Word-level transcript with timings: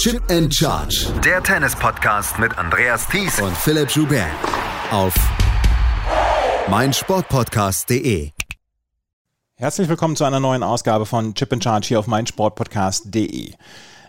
Chip 0.00 0.22
and 0.30 0.50
Charge. 0.54 1.12
Der 1.22 1.42
Tennis-Podcast 1.42 2.38
mit 2.38 2.56
Andreas 2.56 3.06
Thies 3.06 3.38
und 3.38 3.54
Philipp 3.54 3.90
Joubert. 3.90 4.30
Auf 4.90 5.12
meinsportpodcast.de. 6.70 8.30
Herzlich 9.56 9.90
willkommen 9.90 10.16
zu 10.16 10.24
einer 10.24 10.40
neuen 10.40 10.62
Ausgabe 10.62 11.04
von 11.04 11.34
Chip 11.34 11.52
and 11.52 11.62
Charge 11.62 11.88
hier 11.88 11.98
auf 11.98 12.06
meinsportpodcast.de. 12.06 13.52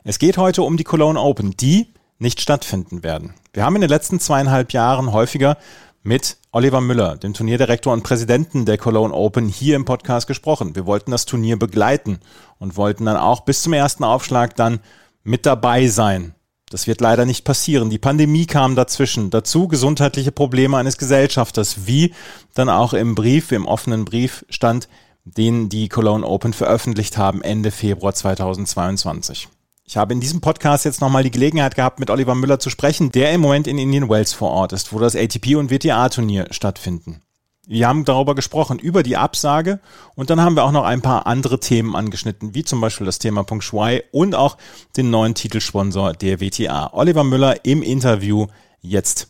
Es 0.06 0.18
geht 0.18 0.38
heute 0.38 0.62
um 0.62 0.78
die 0.78 0.86
Cologne 0.86 1.20
Open, 1.20 1.58
die 1.58 1.94
nicht 2.20 2.40
stattfinden 2.40 3.04
werden. 3.04 3.34
Wir 3.52 3.66
haben 3.66 3.76
in 3.76 3.82
den 3.82 3.90
letzten 3.90 4.22
zweieinhalb 4.22 4.72
Jahren 4.72 5.12
häufiger 5.12 5.58
mit 6.04 6.38
Oliver 6.54 6.80
Müller, 6.80 7.18
dem 7.18 7.34
Turnierdirektor 7.34 7.92
und 7.92 8.04
Präsidenten 8.04 8.66
der 8.66 8.78
Cologne 8.78 9.14
Open, 9.14 9.50
hier 9.50 9.76
im 9.76 9.84
Podcast 9.84 10.26
gesprochen. 10.26 10.74
Wir 10.74 10.86
wollten 10.86 11.12
das 11.12 11.26
Turnier 11.26 11.60
begleiten 11.60 12.20
und 12.60 12.78
wollten 12.78 13.04
dann 13.04 13.18
auch 13.18 13.42
bis 13.42 13.62
zum 13.62 13.74
ersten 13.74 14.06
Aufschlag 14.06 14.56
dann 14.56 14.80
mit 15.24 15.46
dabei 15.46 15.88
sein. 15.88 16.36
Das 16.70 16.88
wird 16.88 17.02
leider 17.02 17.26
nicht 17.26 17.44
passieren. 17.44 17.90
Die 17.90 17.98
Pandemie 17.98 18.46
kam 18.46 18.76
dazwischen. 18.76 19.30
Dazu 19.30 19.68
gesundheitliche 19.68 20.32
Probleme 20.32 20.78
eines 20.78 20.98
Gesellschafters, 20.98 21.86
wie 21.86 22.14
dann 22.54 22.70
auch 22.70 22.94
im 22.94 23.14
Brief, 23.14 23.52
im 23.52 23.68
offenen 23.68 24.06
Brief 24.06 24.46
stand, 24.50 24.88
den 25.26 25.68
die 25.68 25.90
Cologne 25.90 26.26
Open 26.26 26.54
veröffentlicht 26.54 27.18
haben 27.18 27.42
Ende 27.42 27.72
Februar 27.72 28.14
2022. 28.14 29.50
Ich 29.84 29.98
habe 29.98 30.14
in 30.14 30.22
diesem 30.22 30.40
Podcast 30.40 30.86
jetzt 30.86 31.02
nochmal 31.02 31.24
die 31.24 31.32
Gelegenheit 31.32 31.76
gehabt, 31.76 32.00
mit 32.00 32.10
Oliver 32.10 32.34
Müller 32.34 32.60
zu 32.60 32.70
sprechen, 32.70 33.12
der 33.12 33.34
im 33.34 33.42
Moment 33.42 33.68
in 33.68 33.78
Indian 33.78 34.10
Wells 34.10 34.32
vor 34.32 34.52
Ort 34.52 34.72
ist, 34.72 34.94
wo 34.94 35.00
das 35.00 35.18
ATP 35.18 35.56
und 35.58 35.70
WTA-Turnier 35.70 36.48
stattfinden. 36.52 37.22
Wir 37.68 37.88
haben 37.88 38.06
darüber 38.06 38.34
gesprochen, 38.34 38.80
über 38.80 39.04
die 39.04 39.18
Absage 39.18 39.80
und 40.16 40.30
dann 40.30 40.42
haben 40.42 40.56
wir 40.56 40.64
auch 40.64 40.72
noch 40.72 40.84
ein 40.84 41.02
paar 41.02 41.28
andere 41.28 41.60
Themen 41.60 41.96
angeschnitten, 41.96 42.56
wie 42.56 42.64
zum 42.64 42.82
Beispiel 42.82 43.06
das 43.06 43.20
Thema 43.20 43.44
Peng 43.44 43.62
Shuai 43.62 44.04
und 44.12 44.34
auch 44.34 44.58
den 44.98 45.12
neuen 45.12 45.36
Titelsponsor 45.36 46.14
der 46.14 46.42
WTA. 46.42 46.90
Oliver 46.94 47.24
Müller 47.24 47.64
im 47.64 47.84
Interview 47.84 48.48
jetzt. 48.82 49.28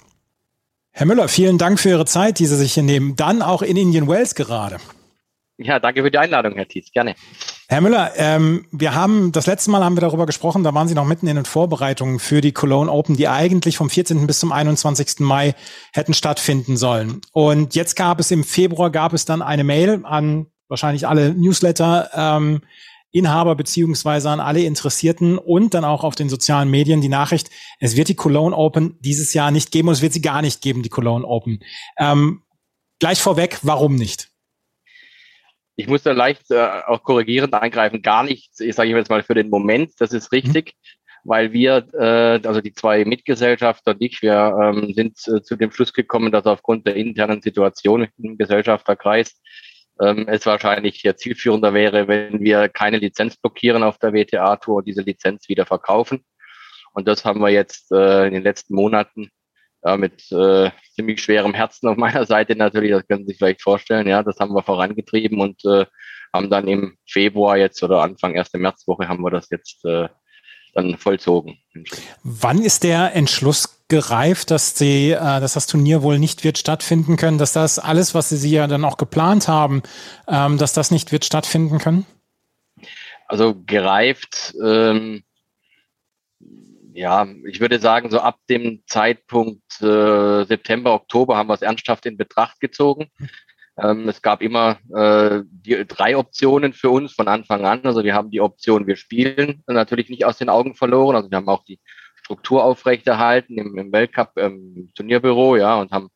Herr 0.91 1.05
Müller, 1.05 1.27
vielen 1.27 1.57
Dank 1.57 1.79
für 1.79 1.89
Ihre 1.89 2.05
Zeit, 2.05 2.39
die 2.39 2.45
Sie 2.45 2.55
sich 2.55 2.73
hier 2.73 2.83
nehmen. 2.83 3.15
Dann 3.15 3.41
auch 3.41 3.61
in 3.61 3.77
Indian 3.77 4.07
Wells 4.07 4.33
gerade. 4.35 4.77
Ja, 5.57 5.79
danke 5.79 6.01
für 6.01 6.11
die 6.11 6.17
Einladung, 6.17 6.53
Herr 6.55 6.67
Tietz. 6.67 6.91
Gerne. 6.91 7.15
Herr 7.71 7.79
Müller, 7.79 8.11
ähm, 8.17 8.65
wir 8.71 8.95
haben 8.95 9.31
das 9.31 9.47
letzte 9.47 9.71
Mal 9.71 9.81
haben 9.81 9.95
wir 9.95 10.01
darüber 10.01 10.25
gesprochen, 10.25 10.61
da 10.61 10.73
waren 10.73 10.89
Sie 10.89 10.93
noch 10.93 11.05
mitten 11.05 11.27
in 11.27 11.37
den 11.37 11.45
Vorbereitungen 11.45 12.19
für 12.19 12.41
die 12.41 12.51
Cologne 12.51 12.91
Open, 12.91 13.15
die 13.15 13.29
eigentlich 13.29 13.77
vom 13.77 13.89
14. 13.89 14.27
bis 14.27 14.41
zum 14.41 14.51
21. 14.51 15.21
Mai 15.21 15.55
hätten 15.93 16.13
stattfinden 16.13 16.75
sollen. 16.75 17.21
Und 17.31 17.73
jetzt 17.73 17.95
gab 17.95 18.19
es 18.19 18.29
im 18.29 18.43
Februar 18.43 18.89
gab 18.89 19.13
es 19.13 19.23
dann 19.23 19.41
eine 19.41 19.63
Mail 19.63 20.01
an 20.03 20.47
wahrscheinlich 20.67 21.07
alle 21.07 21.33
Newsletter. 21.33 22.09
Ähm, 22.13 22.61
Inhaber 23.13 23.55
beziehungsweise 23.55 24.29
an 24.29 24.41
alle 24.41 24.63
Interessierten 24.63 25.37
und 25.37 25.73
dann 25.73 25.85
auch 25.85 26.03
auf 26.03 26.15
den 26.15 26.27
sozialen 26.27 26.69
Medien 26.69 26.99
die 26.99 27.07
Nachricht, 27.07 27.49
es 27.79 27.95
wird 27.95 28.09
die 28.09 28.15
Cologne 28.15 28.55
Open 28.55 28.97
dieses 28.99 29.33
Jahr 29.33 29.49
nicht 29.49 29.71
geben 29.71 29.87
und 29.87 29.93
es 29.93 30.01
wird 30.01 30.11
sie 30.11 30.21
gar 30.21 30.41
nicht 30.41 30.61
geben, 30.61 30.83
die 30.83 30.89
Cologne 30.89 31.25
Open. 31.25 31.61
Ähm, 31.97 32.41
gleich 32.99 33.21
vorweg, 33.21 33.59
warum 33.61 33.95
nicht? 33.95 34.30
Ich 35.81 35.87
muss 35.87 36.03
da 36.03 36.11
leicht 36.11 36.51
äh, 36.51 36.59
auch 36.85 37.01
korrigierend 37.01 37.55
eingreifen. 37.55 38.03
Gar 38.03 38.23
nichts, 38.23 38.59
ich 38.59 38.75
sage 38.75 38.91
jetzt 38.91 39.09
mal 39.09 39.23
für 39.23 39.33
den 39.33 39.49
Moment, 39.49 39.93
das 39.99 40.13
ist 40.13 40.31
richtig, 40.31 40.75
mhm. 40.75 41.29
weil 41.29 41.53
wir, 41.53 41.87
äh, 41.93 42.47
also 42.47 42.61
die 42.61 42.73
zwei 42.73 43.03
Mitgesellschafter 43.03 43.91
und 43.91 44.01
ich, 44.01 44.21
wir 44.21 44.55
ähm, 44.61 44.93
sind 44.93 45.17
äh, 45.27 45.41
zu 45.41 45.55
dem 45.55 45.71
Schluss 45.71 45.91
gekommen, 45.91 46.31
dass 46.31 46.45
aufgrund 46.45 46.85
der 46.85 46.95
internen 46.95 47.41
Situation 47.41 48.07
im 48.19 48.37
Gesellschafterkreis 48.37 49.41
ähm, 49.99 50.27
es 50.27 50.45
wahrscheinlich 50.45 51.01
ja, 51.01 51.15
zielführender 51.15 51.73
wäre, 51.73 52.07
wenn 52.07 52.41
wir 52.41 52.69
keine 52.69 52.97
Lizenz 52.97 53.37
blockieren 53.37 53.81
auf 53.81 53.97
der 53.97 54.13
WTA-Tour 54.13 54.77
und 54.77 54.87
diese 54.87 55.01
Lizenz 55.01 55.49
wieder 55.49 55.65
verkaufen. 55.65 56.23
Und 56.93 57.07
das 57.07 57.25
haben 57.25 57.39
wir 57.39 57.49
jetzt 57.49 57.91
äh, 57.91 58.27
in 58.27 58.33
den 58.33 58.43
letzten 58.43 58.75
Monaten 58.75 59.31
ja, 59.83 59.97
mit 59.97 60.31
äh, 60.31 60.71
ziemlich 60.95 61.21
schwerem 61.21 61.53
Herzen 61.53 61.87
auf 61.87 61.97
meiner 61.97 62.25
Seite 62.25 62.55
natürlich, 62.55 62.91
das 62.91 63.07
können 63.07 63.23
Sie 63.25 63.31
sich 63.31 63.37
vielleicht 63.37 63.61
vorstellen. 63.61 64.07
Ja, 64.07 64.23
das 64.23 64.39
haben 64.39 64.53
wir 64.53 64.63
vorangetrieben 64.63 65.39
und 65.39 65.63
äh, 65.65 65.85
haben 66.33 66.49
dann 66.49 66.67
im 66.67 66.97
Februar 67.07 67.57
jetzt 67.57 67.81
oder 67.83 68.01
Anfang 68.01 68.35
erste 68.35 68.57
Märzwoche 68.57 69.07
haben 69.07 69.23
wir 69.23 69.31
das 69.31 69.49
jetzt 69.49 69.83
äh, 69.85 70.07
dann 70.73 70.97
vollzogen. 70.97 71.57
Wann 72.23 72.61
ist 72.61 72.83
der 72.83 73.13
Entschluss 73.15 73.85
gereift, 73.89 74.51
dass 74.51 74.73
die, 74.73 75.11
äh, 75.11 75.17
dass 75.17 75.53
das 75.53 75.67
Turnier 75.67 76.01
wohl 76.01 76.19
nicht 76.19 76.43
wird 76.43 76.57
stattfinden 76.57 77.17
können, 77.17 77.37
dass 77.37 77.53
das 77.53 77.79
alles, 77.79 78.15
was 78.15 78.29
Sie 78.29 78.51
ja 78.51 78.67
dann 78.67 78.85
auch 78.85 78.97
geplant 78.97 79.47
haben, 79.47 79.83
ähm, 80.27 80.57
dass 80.57 80.73
das 80.73 80.91
nicht 80.91 81.11
wird 81.11 81.25
stattfinden 81.25 81.77
können? 81.77 82.05
Also 83.27 83.55
gereift. 83.65 84.55
Ähm, 84.63 85.23
ja, 86.93 87.27
ich 87.45 87.59
würde 87.59 87.79
sagen, 87.79 88.09
so 88.09 88.19
ab 88.19 88.39
dem 88.49 88.83
Zeitpunkt 88.85 89.81
äh, 89.81 90.43
September, 90.45 90.93
Oktober 90.93 91.37
haben 91.37 91.47
wir 91.47 91.53
es 91.53 91.61
ernsthaft 91.61 92.05
in 92.05 92.17
Betracht 92.17 92.59
gezogen. 92.59 93.09
Ähm, 93.77 94.09
es 94.09 94.21
gab 94.21 94.41
immer 94.41 94.79
äh, 94.93 95.43
die, 95.49 95.85
drei 95.87 96.17
Optionen 96.17 96.73
für 96.73 96.89
uns 96.89 97.13
von 97.13 97.27
Anfang 97.27 97.65
an. 97.65 97.81
Also 97.83 98.03
wir 98.03 98.13
haben 98.13 98.31
die 98.31 98.41
Option, 98.41 98.87
wir 98.87 98.95
spielen 98.95 99.63
natürlich 99.67 100.09
nicht 100.09 100.25
aus 100.25 100.37
den 100.37 100.49
Augen 100.49 100.75
verloren. 100.75 101.15
Also 101.15 101.31
wir 101.31 101.37
haben 101.37 101.49
auch 101.49 101.63
die 101.63 101.79
Struktur 102.15 102.63
aufrechterhalten 102.63 103.57
im, 103.57 103.77
im 103.77 103.91
Weltcup, 103.91 104.31
ähm, 104.37 104.73
im 104.75 104.93
Turnierbüro, 104.93 105.55
ja, 105.55 105.79
und 105.79 105.91
haben 105.91 106.09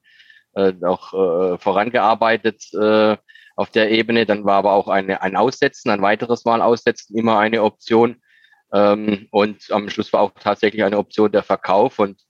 äh, 0.53 0.73
auch 0.83 1.13
äh, 1.13 1.57
vorangearbeitet 1.57 2.63
äh, 2.73 3.17
auf 3.55 3.69
der 3.69 3.91
Ebene. 3.91 4.25
Dann 4.25 4.45
war 4.45 4.55
aber 4.55 4.73
auch 4.73 4.87
eine, 4.87 5.21
ein 5.21 5.35
Aussetzen, 5.35 5.89
ein 5.89 6.01
weiteres 6.01 6.45
Mal 6.45 6.61
Aussetzen 6.61 7.17
immer 7.17 7.39
eine 7.39 7.63
Option. 7.63 8.21
Ähm, 8.75 9.27
und 9.31 9.71
am 9.71 9.89
Schluss 9.89 10.11
war 10.11 10.19
auch 10.19 10.31
tatsächlich 10.37 10.83
eine 10.83 10.97
Option 10.97 11.31
der 11.31 11.43
Verkauf. 11.43 11.97
Und 11.97 12.21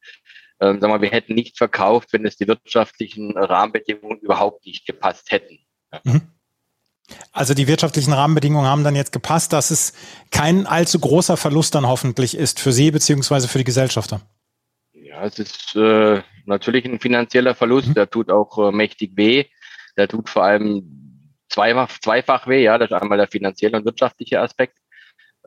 ähm, 0.62 0.80
sagen 0.80 0.94
wir, 0.94 1.02
wir 1.02 1.10
hätten 1.10 1.34
nicht 1.34 1.58
verkauft, 1.58 2.14
wenn 2.14 2.26
es 2.26 2.38
die 2.38 2.48
wirtschaftlichen 2.48 3.36
Rahmenbedingungen 3.36 4.20
überhaupt 4.20 4.66
nicht 4.66 4.86
gepasst 4.86 5.32
hätten. 5.32 5.60
Mhm. 6.04 6.22
Also 7.32 7.54
die 7.54 7.68
wirtschaftlichen 7.68 8.14
Rahmenbedingungen 8.14 8.68
haben 8.68 8.84
dann 8.84 8.96
jetzt 8.96 9.12
gepasst, 9.12 9.54
dass 9.54 9.72
es 9.72 9.94
kein 10.32 10.66
allzu 10.68 11.00
großer 11.00 11.38
Verlust 11.38 11.76
dann 11.76 11.88
hoffentlich 11.88 12.38
ist 12.38 12.60
für 12.60 12.72
Sie 12.72 12.92
beziehungsweise 12.92 13.48
für 13.48 13.58
die 13.58 13.64
Gesellschafter. 13.64 14.22
Ja, 14.94 15.24
es 15.24 15.40
ist 15.40 15.76
äh, 15.76 16.22
natürlich 16.46 16.86
ein 16.86 17.00
finanzieller 17.00 17.56
Verlust, 17.56 17.90
mhm. 17.90 17.94
der 17.96 18.10
tut 18.10 18.30
auch 18.30 18.58
äh, 18.58 18.72
mächtig 18.72 19.12
weh. 19.16 19.46
Der 19.98 20.08
tut 20.08 20.30
vor 20.30 20.44
allem 20.44 21.32
zweifach, 21.50 21.90
zweifach 22.00 22.48
weh, 22.48 22.64
ja, 22.64 22.78
das 22.78 22.92
ist 22.92 22.96
einmal 22.96 23.18
der 23.18 23.28
finanzielle 23.28 23.78
und 23.78 23.86
wirtschaftliche 23.86 24.42
Aspekt. 24.42 24.78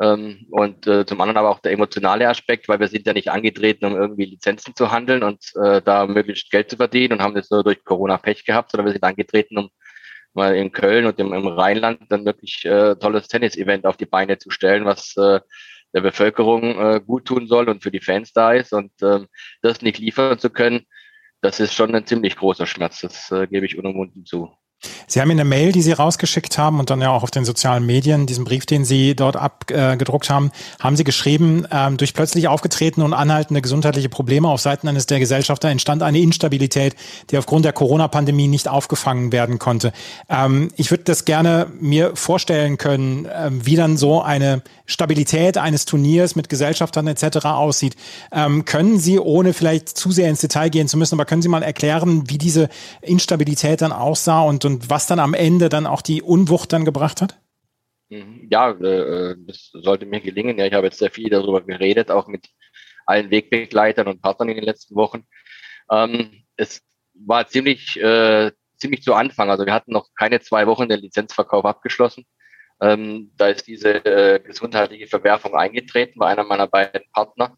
Ähm, 0.00 0.46
und 0.50 0.86
äh, 0.86 1.04
zum 1.06 1.20
anderen 1.20 1.38
aber 1.38 1.50
auch 1.50 1.60
der 1.60 1.72
emotionale 1.72 2.28
Aspekt, 2.28 2.68
weil 2.68 2.78
wir 2.78 2.88
sind 2.88 3.06
ja 3.06 3.12
nicht 3.12 3.30
angetreten, 3.30 3.84
um 3.84 3.96
irgendwie 3.96 4.26
Lizenzen 4.26 4.74
zu 4.76 4.92
handeln 4.92 5.22
und 5.24 5.42
äh, 5.56 5.82
da 5.82 6.06
möglichst 6.06 6.50
Geld 6.50 6.70
zu 6.70 6.76
verdienen 6.76 7.14
und 7.14 7.22
haben 7.22 7.34
das 7.34 7.50
nur 7.50 7.64
durch 7.64 7.84
Corona 7.84 8.16
Pech 8.16 8.44
gehabt, 8.44 8.70
sondern 8.70 8.86
wir 8.86 8.92
sind 8.92 9.02
angetreten, 9.02 9.58
um 9.58 9.70
mal 10.34 10.54
in 10.54 10.72
Köln 10.72 11.06
und 11.06 11.18
im, 11.18 11.32
im 11.32 11.48
Rheinland 11.48 12.00
dann 12.10 12.24
wirklich 12.24 12.64
äh, 12.64 12.94
tolles 12.96 13.28
Tennis-Event 13.28 13.86
auf 13.86 13.96
die 13.96 14.06
Beine 14.06 14.38
zu 14.38 14.50
stellen, 14.50 14.84
was 14.84 15.16
äh, 15.16 15.40
der 15.94 16.00
Bevölkerung 16.00 16.78
äh, 16.78 17.00
gut 17.04 17.24
tun 17.26 17.48
soll 17.48 17.68
und 17.68 17.82
für 17.82 17.90
die 17.90 18.00
Fans 18.00 18.32
da 18.32 18.52
ist. 18.52 18.72
Und 18.72 18.92
äh, 19.02 19.26
das 19.62 19.82
nicht 19.82 19.98
liefern 19.98 20.38
zu 20.38 20.50
können, 20.50 20.86
das 21.40 21.60
ist 21.60 21.74
schon 21.74 21.94
ein 21.94 22.06
ziemlich 22.06 22.36
großer 22.36 22.66
Schmerz. 22.66 23.00
Das 23.00 23.30
äh, 23.30 23.46
gebe 23.46 23.66
ich 23.66 23.78
unumwunden 23.78 24.24
zu. 24.24 24.50
Sie 25.08 25.20
haben 25.20 25.30
in 25.30 25.38
der 25.38 25.46
Mail, 25.46 25.72
die 25.72 25.82
Sie 25.82 25.92
rausgeschickt 25.92 26.58
haben 26.58 26.78
und 26.78 26.90
dann 26.90 27.00
ja 27.00 27.10
auch 27.10 27.22
auf 27.22 27.30
den 27.30 27.44
sozialen 27.44 27.84
Medien, 27.86 28.26
diesen 28.26 28.44
Brief, 28.44 28.66
den 28.66 28.84
Sie 28.84 29.16
dort 29.16 29.36
abgedruckt 29.36 30.30
haben, 30.30 30.52
haben 30.78 30.96
Sie 30.96 31.04
geschrieben, 31.04 31.66
ähm, 31.72 31.96
durch 31.96 32.14
plötzlich 32.14 32.46
aufgetretene 32.46 33.04
und 33.04 33.14
anhaltende 33.14 33.62
gesundheitliche 33.62 34.10
Probleme 34.10 34.48
auf 34.48 34.60
Seiten 34.60 34.86
eines 34.86 35.06
der 35.06 35.18
Gesellschafter 35.18 35.68
entstand 35.68 36.02
eine 36.02 36.20
Instabilität, 36.20 36.94
die 37.30 37.38
aufgrund 37.38 37.64
der 37.64 37.72
Corona-Pandemie 37.72 38.48
nicht 38.48 38.68
aufgefangen 38.68 39.32
werden 39.32 39.58
konnte. 39.58 39.92
Ähm, 40.28 40.68
ich 40.76 40.90
würde 40.90 41.04
das 41.04 41.24
gerne 41.24 41.66
mir 41.80 42.14
vorstellen 42.14 42.76
können, 42.76 43.24
äh, 43.24 43.50
wie 43.50 43.76
dann 43.76 43.96
so 43.96 44.22
eine 44.22 44.62
Stabilität 44.84 45.56
eines 45.56 45.86
Turniers 45.86 46.36
mit 46.36 46.48
Gesellschaftern 46.48 47.06
etc. 47.06 47.46
aussieht. 47.46 47.96
Ähm, 48.30 48.64
können 48.66 48.98
Sie, 48.98 49.18
ohne 49.18 49.54
vielleicht 49.54 49.88
zu 49.88 50.12
sehr 50.12 50.28
ins 50.28 50.40
Detail 50.40 50.68
gehen 50.68 50.86
zu 50.86 50.96
müssen, 50.96 51.14
aber 51.14 51.24
können 51.24 51.42
Sie 51.42 51.48
mal 51.48 51.62
erklären, 51.62 52.24
wie 52.28 52.38
diese 52.38 52.68
Instabilität 53.00 53.80
dann 53.80 53.92
aussah 53.92 54.42
und 54.42 54.64
und 54.64 54.90
was 54.90 54.97
dann 55.06 55.18
am 55.18 55.34
Ende 55.34 55.68
dann 55.68 55.86
auch 55.86 56.02
die 56.02 56.22
Unwucht 56.22 56.72
dann 56.72 56.84
gebracht 56.84 57.22
hat? 57.22 57.40
Mhm. 58.08 58.48
Ja, 58.50 58.70
äh, 58.70 59.36
das 59.38 59.70
sollte 59.72 60.06
mir 60.06 60.20
gelingen. 60.20 60.58
Ja, 60.58 60.66
ich 60.66 60.72
habe 60.72 60.86
jetzt 60.86 60.98
sehr 60.98 61.10
viel 61.10 61.30
darüber 61.30 61.60
geredet, 61.60 62.10
auch 62.10 62.26
mit 62.26 62.48
allen 63.06 63.30
Wegbegleitern 63.30 64.06
und 64.06 64.22
Partnern 64.22 64.50
in 64.50 64.56
den 64.56 64.64
letzten 64.64 64.94
Wochen. 64.94 65.26
Ähm, 65.90 66.44
es 66.56 66.82
war 67.14 67.46
ziemlich, 67.46 67.98
äh, 68.00 68.52
ziemlich 68.76 69.02
zu 69.02 69.14
Anfang. 69.14 69.50
Also 69.50 69.66
wir 69.66 69.72
hatten 69.72 69.92
noch 69.92 70.08
keine 70.18 70.40
zwei 70.40 70.66
Wochen 70.66 70.88
den 70.88 71.00
Lizenzverkauf 71.00 71.64
abgeschlossen. 71.64 72.24
Ähm, 72.80 73.32
da 73.36 73.48
ist 73.48 73.66
diese 73.66 74.04
äh, 74.04 74.40
gesundheitliche 74.40 75.08
Verwerfung 75.08 75.54
eingetreten 75.54 76.18
bei 76.18 76.28
einer 76.28 76.44
meiner 76.44 76.68
beiden 76.68 77.10
Partner, 77.12 77.56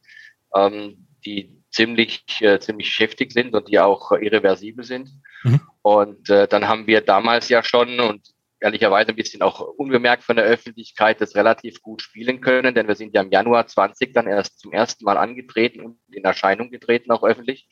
ähm, 0.55 1.07
die 1.25 1.61
ziemlich, 1.71 2.25
äh, 2.41 2.59
ziemlich 2.59 2.99
heftig 2.99 3.33
sind 3.33 3.55
und 3.55 3.69
die 3.69 3.79
auch 3.79 4.13
irreversibel 4.13 4.85
sind. 4.85 5.11
Mhm. 5.45 5.61
Und 5.83 6.29
äh, 6.29 6.47
dann 6.47 6.69
haben 6.69 6.87
wir 6.87 7.01
damals 7.01 7.49
ja 7.49 7.63
schon, 7.63 8.01
und 8.01 8.35
ehrlicherweise 8.61 9.11
ein 9.11 9.17
bisschen 9.17 9.43
auch 9.43 9.61
unbemerkt 9.61 10.23
von 10.23 10.37
der 10.37 10.45
Öffentlichkeit 10.45 11.21
das 11.21 11.35
relativ 11.35 11.81
gut 11.81 12.03
spielen 12.03 12.41
können, 12.43 12.75
denn 12.75 12.89
wir 12.89 12.95
sind 12.95 13.15
ja 13.15 13.23
im 13.23 13.31
Januar 13.31 13.67
20 13.67 14.13
dann 14.13 14.27
erst 14.27 14.61
zum 14.61 14.73
ersten 14.73 15.05
Mal 15.05 15.17
angetreten 15.17 15.81
und 15.81 15.99
in 16.13 16.25
Erscheinung 16.25 16.71
getreten, 16.71 17.11
auch 17.11 17.23
öffentlich, 17.23 17.69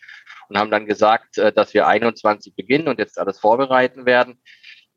und 0.48 0.56
haben 0.58 0.70
dann 0.70 0.86
gesagt, 0.86 1.36
äh, 1.36 1.52
dass 1.52 1.74
wir 1.74 1.86
21 1.86 2.54
beginnen 2.56 2.88
und 2.88 2.98
jetzt 2.98 3.18
alles 3.18 3.38
vorbereiten 3.38 4.06
werden. 4.06 4.40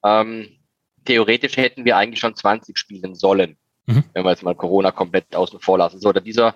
Ähm, 0.04 0.62
theoretisch 1.06 1.58
hätten 1.58 1.84
wir 1.84 1.98
eigentlich 1.98 2.22
schon 2.22 2.36
20 2.36 2.78
spielen 2.78 3.16
sollen, 3.16 3.58
mhm. 3.86 4.06
wenn 4.14 4.24
wir 4.24 4.32
jetzt 4.32 4.44
mal 4.44 4.56
Corona 4.56 4.92
komplett 4.92 5.36
außen 5.36 5.60
vor 5.60 5.78
lassen. 5.78 6.00
So, 6.00 6.10
oder 6.10 6.22
dieser, 6.22 6.56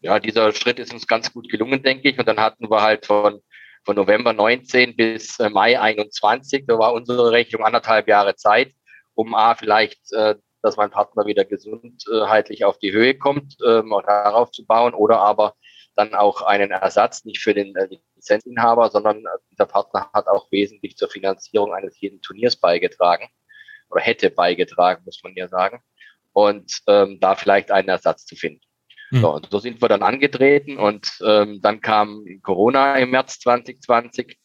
ja, 0.00 0.18
dieser 0.18 0.52
Schritt 0.52 0.80
ist 0.80 0.92
uns 0.92 1.06
ganz 1.06 1.32
gut 1.32 1.48
gelungen, 1.48 1.82
denke 1.82 2.10
ich. 2.10 2.18
Und 2.18 2.26
dann 2.26 2.40
hatten 2.40 2.68
wir 2.68 2.82
halt 2.82 3.06
von 3.06 3.40
von 3.84 3.96
November 3.96 4.32
19 4.32 4.96
bis 4.96 5.38
äh, 5.38 5.50
Mai 5.50 5.78
21. 5.78 6.64
Da 6.66 6.78
war 6.78 6.94
unsere 6.94 7.30
Rechnung 7.30 7.64
anderthalb 7.64 8.08
Jahre 8.08 8.34
Zeit, 8.36 8.72
um 9.14 9.34
A, 9.34 9.54
vielleicht, 9.54 10.12
äh, 10.12 10.36
dass 10.62 10.76
mein 10.76 10.90
Partner 10.90 11.26
wieder 11.26 11.44
gesundheitlich 11.44 12.64
auf 12.64 12.78
die 12.78 12.92
Höhe 12.92 13.16
kommt, 13.16 13.56
ähm, 13.66 13.92
auch 13.92 14.02
darauf 14.02 14.50
zu 14.50 14.64
bauen 14.66 14.94
oder 14.94 15.20
aber 15.20 15.54
dann 15.96 16.14
auch 16.14 16.42
einen 16.42 16.70
Ersatz, 16.70 17.24
nicht 17.24 17.40
für 17.40 17.54
den 17.54 17.76
äh, 17.76 17.88
Lizenzinhaber, 18.16 18.90
sondern 18.90 19.24
dieser 19.50 19.66
Partner 19.66 20.10
hat 20.12 20.26
auch 20.26 20.50
wesentlich 20.50 20.96
zur 20.96 21.08
Finanzierung 21.08 21.72
eines 21.72 22.00
jeden 22.00 22.20
Turniers 22.22 22.56
beigetragen 22.56 23.28
oder 23.90 24.00
hätte 24.00 24.30
beigetragen, 24.30 25.02
muss 25.04 25.20
man 25.22 25.34
ja 25.36 25.48
sagen. 25.48 25.80
Und 26.32 26.80
ähm, 26.88 27.20
da 27.20 27.36
vielleicht 27.36 27.70
einen 27.70 27.88
Ersatz 27.88 28.26
zu 28.26 28.34
finden. 28.34 28.60
Mhm. 29.10 29.20
So, 29.20 29.40
so 29.50 29.58
sind 29.58 29.82
wir 29.82 29.88
dann 29.88 30.02
angetreten 30.02 30.78
und 30.78 31.18
ähm, 31.24 31.60
dann 31.60 31.80
kam 31.80 32.24
Corona 32.42 32.96
im 32.96 33.10
März 33.10 33.38
2020. 33.40 34.38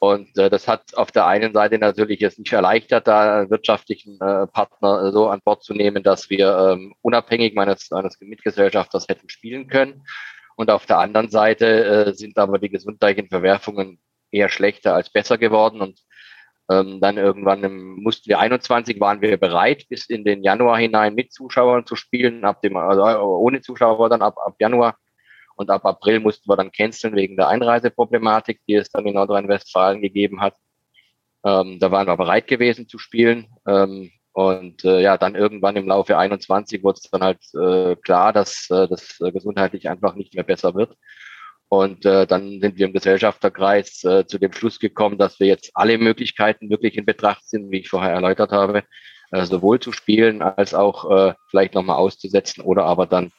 Und 0.00 0.36
äh, 0.36 0.50
das 0.50 0.68
hat 0.68 0.96
auf 0.96 1.12
der 1.12 1.26
einen 1.26 1.54
Seite 1.54 1.78
natürlich 1.78 2.20
jetzt 2.20 2.38
nicht 2.38 2.52
erleichtert, 2.52 3.06
da 3.06 3.48
wirtschaftlichen 3.48 4.20
äh, 4.20 4.46
Partner 4.46 5.12
so 5.12 5.28
an 5.28 5.40
Bord 5.42 5.62
zu 5.62 5.72
nehmen, 5.72 6.02
dass 6.02 6.28
wir 6.28 6.72
ähm, 6.72 6.94
unabhängig 7.00 7.54
meines, 7.54 7.90
meines 7.90 8.20
Mitgesellschafters 8.20 9.08
hätten 9.08 9.30
spielen 9.30 9.66
können. 9.66 10.04
Und 10.56 10.70
auf 10.70 10.84
der 10.84 10.98
anderen 10.98 11.30
Seite 11.30 11.84
äh, 11.84 12.12
sind 12.12 12.38
aber 12.38 12.58
die 12.58 12.68
gesundheitlichen 12.68 13.30
Verwerfungen 13.30 13.98
eher 14.30 14.50
schlechter 14.50 14.94
als 14.94 15.10
besser 15.10 15.38
geworden. 15.38 15.80
Und 15.80 16.00
ähm, 16.70 17.00
dann 17.00 17.18
irgendwann 17.18 17.62
im, 17.62 18.02
mussten 18.02 18.28
wir 18.28 18.38
21 18.38 18.98
waren 19.00 19.20
wir 19.20 19.36
bereit, 19.36 19.84
bis 19.88 20.06
in 20.06 20.24
den 20.24 20.42
Januar 20.42 20.78
hinein 20.78 21.14
mit 21.14 21.32
Zuschauern 21.32 21.86
zu 21.86 21.96
spielen, 21.96 22.44
ab 22.44 22.62
dem, 22.62 22.76
also 22.76 23.02
ohne 23.04 23.60
Zuschauer 23.60 24.08
dann 24.08 24.22
ab, 24.22 24.36
ab 24.38 24.56
Januar. 24.58 24.96
Und 25.56 25.70
ab 25.70 25.84
April 25.84 26.20
mussten 26.20 26.50
wir 26.50 26.56
dann 26.56 26.72
canceln 26.72 27.14
wegen 27.14 27.36
der 27.36 27.48
Einreiseproblematik, 27.48 28.60
die 28.66 28.74
es 28.74 28.90
dann 28.90 29.06
in 29.06 29.14
Nordrhein-Westfalen 29.14 30.00
gegeben 30.00 30.40
hat. 30.40 30.56
Ähm, 31.44 31.78
da 31.78 31.90
waren 31.92 32.08
wir 32.08 32.16
bereit 32.16 32.48
gewesen 32.48 32.88
zu 32.88 32.98
spielen. 32.98 33.46
Ähm, 33.66 34.10
und 34.32 34.84
äh, 34.84 35.00
ja, 35.00 35.16
dann 35.16 35.36
irgendwann 35.36 35.76
im 35.76 35.86
Laufe 35.86 36.18
21 36.18 36.82
wurde 36.82 36.98
es 37.02 37.10
dann 37.10 37.22
halt 37.22 37.38
äh, 37.54 37.94
klar, 37.96 38.32
dass 38.32 38.68
äh, 38.70 38.88
das 38.88 39.18
gesundheitlich 39.20 39.88
einfach 39.88 40.16
nicht 40.16 40.34
mehr 40.34 40.42
besser 40.42 40.74
wird. 40.74 40.96
Und 41.74 42.04
äh, 42.06 42.24
dann 42.26 42.60
sind 42.60 42.78
wir 42.78 42.86
im 42.86 42.92
Gesellschafterkreis 42.92 44.04
äh, 44.04 44.26
zu 44.26 44.38
dem 44.38 44.52
Schluss 44.52 44.78
gekommen, 44.78 45.18
dass 45.18 45.40
wir 45.40 45.48
jetzt 45.48 45.72
alle 45.74 45.98
Möglichkeiten 45.98 46.70
wirklich 46.70 46.96
in 46.96 47.04
Betracht 47.04 47.48
sind, 47.48 47.70
wie 47.72 47.80
ich 47.80 47.88
vorher 47.88 48.12
erläutert 48.12 48.52
habe, 48.52 48.84
äh, 49.32 49.44
sowohl 49.44 49.80
zu 49.80 49.90
spielen 49.90 50.40
als 50.40 50.72
auch 50.72 51.10
äh, 51.10 51.34
vielleicht 51.50 51.74
nochmal 51.74 51.96
auszusetzen 51.96 52.62
oder 52.62 52.84
aber 52.84 53.06
dann, 53.06 53.32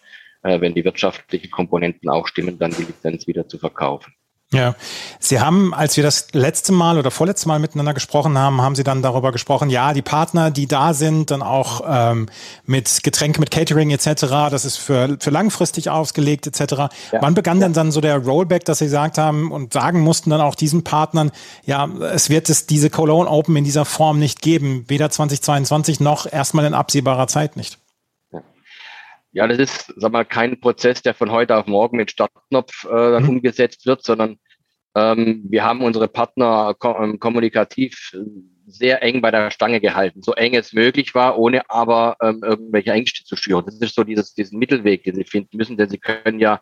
äh, 0.43 0.59
wenn 0.59 0.75
die 0.75 0.83
wirtschaftlichen 0.83 1.49
Komponenten 1.49 2.09
auch 2.09 2.27
stimmen, 2.27 2.59
dann 2.59 2.71
die 2.71 2.83
Lizenz 2.83 3.25
wieder 3.25 3.47
zu 3.47 3.57
verkaufen. 3.57 4.13
Ja, 4.55 4.75
Sie 5.19 5.39
haben, 5.39 5.73
als 5.73 5.97
wir 5.97 6.03
das 6.03 6.27
letzte 6.33 6.71
Mal 6.71 6.97
oder 6.97 7.11
vorletzte 7.11 7.47
Mal 7.47 7.59
miteinander 7.59 7.93
gesprochen 7.93 8.37
haben, 8.37 8.61
haben 8.61 8.75
Sie 8.75 8.83
dann 8.83 9.01
darüber 9.01 9.31
gesprochen, 9.31 9.69
ja, 9.69 9.93
die 9.93 10.01
Partner, 10.01 10.51
die 10.51 10.67
da 10.67 10.93
sind, 10.93 11.31
dann 11.31 11.41
auch 11.41 11.81
ähm, 11.87 12.27
mit 12.65 13.03
Getränke, 13.03 13.39
mit 13.39 13.51
Catering 13.51 13.91
etc., 13.91 14.25
das 14.49 14.65
ist 14.65 14.77
für, 14.77 15.17
für 15.19 15.29
langfristig 15.29 15.89
ausgelegt 15.89 16.47
etc. 16.47 16.73
Ja. 16.73 16.89
Wann 17.21 17.33
begann 17.33 17.59
ja. 17.59 17.65
denn 17.65 17.73
dann 17.73 17.91
so 17.91 18.01
der 18.01 18.17
Rollback, 18.17 18.65
dass 18.65 18.79
Sie 18.79 18.85
gesagt 18.85 19.17
haben 19.17 19.51
und 19.51 19.73
sagen 19.73 19.99
mussten 20.01 20.29
dann 20.29 20.41
auch 20.41 20.55
diesen 20.55 20.83
Partnern, 20.83 21.31
ja, 21.65 21.87
es 22.13 22.29
wird 22.29 22.49
es 22.49 22.65
diese 22.65 22.89
Cologne 22.89 23.29
Open 23.29 23.55
in 23.55 23.63
dieser 23.63 23.85
Form 23.85 24.19
nicht 24.19 24.41
geben, 24.41 24.85
weder 24.87 25.09
2022 25.09 25.99
noch 25.99 26.31
erstmal 26.31 26.65
in 26.65 26.73
absehbarer 26.73 27.27
Zeit 27.27 27.57
nicht? 27.57 27.79
Ja, 29.35 29.47
das 29.47 29.59
ist, 29.59 29.93
sag 29.97 30.13
mal, 30.13 30.23
kein 30.23 30.61
Prozess, 30.61 31.01
der 31.01 31.13
von 31.13 31.29
heute 31.29 31.57
auf 31.57 31.67
morgen 31.67 31.97
mit 31.97 32.09
Startknopf 32.09 32.85
äh, 32.85 32.87
dann 32.89 33.23
mhm. 33.23 33.29
umgesetzt 33.29 33.85
wird, 33.85 34.01
sondern 34.01 34.39
wir 34.95 35.63
haben 35.63 35.81
unsere 35.81 36.07
Partner 36.07 36.73
ähm, 36.81 37.19
kommunikativ 37.19 38.15
sehr 38.67 39.03
eng 39.03 39.21
bei 39.21 39.31
der 39.31 39.51
Stange 39.51 39.79
gehalten, 39.79 40.21
so 40.21 40.33
eng 40.33 40.55
es 40.55 40.73
möglich 40.73 41.13
war, 41.13 41.37
ohne 41.37 41.69
aber 41.69 42.17
ähm, 42.21 42.41
irgendwelche 42.43 42.91
Ängste 42.91 43.23
zu 43.23 43.35
schüren. 43.35 43.65
Das 43.65 43.75
ist 43.79 43.95
so 43.95 44.03
dieses, 44.03 44.33
diesen 44.33 44.57
Mittelweg, 44.57 45.03
den 45.03 45.15
sie 45.15 45.23
finden 45.23 45.57
müssen, 45.57 45.77
denn 45.77 45.89
sie 45.89 45.97
können 45.97 46.39
ja 46.39 46.61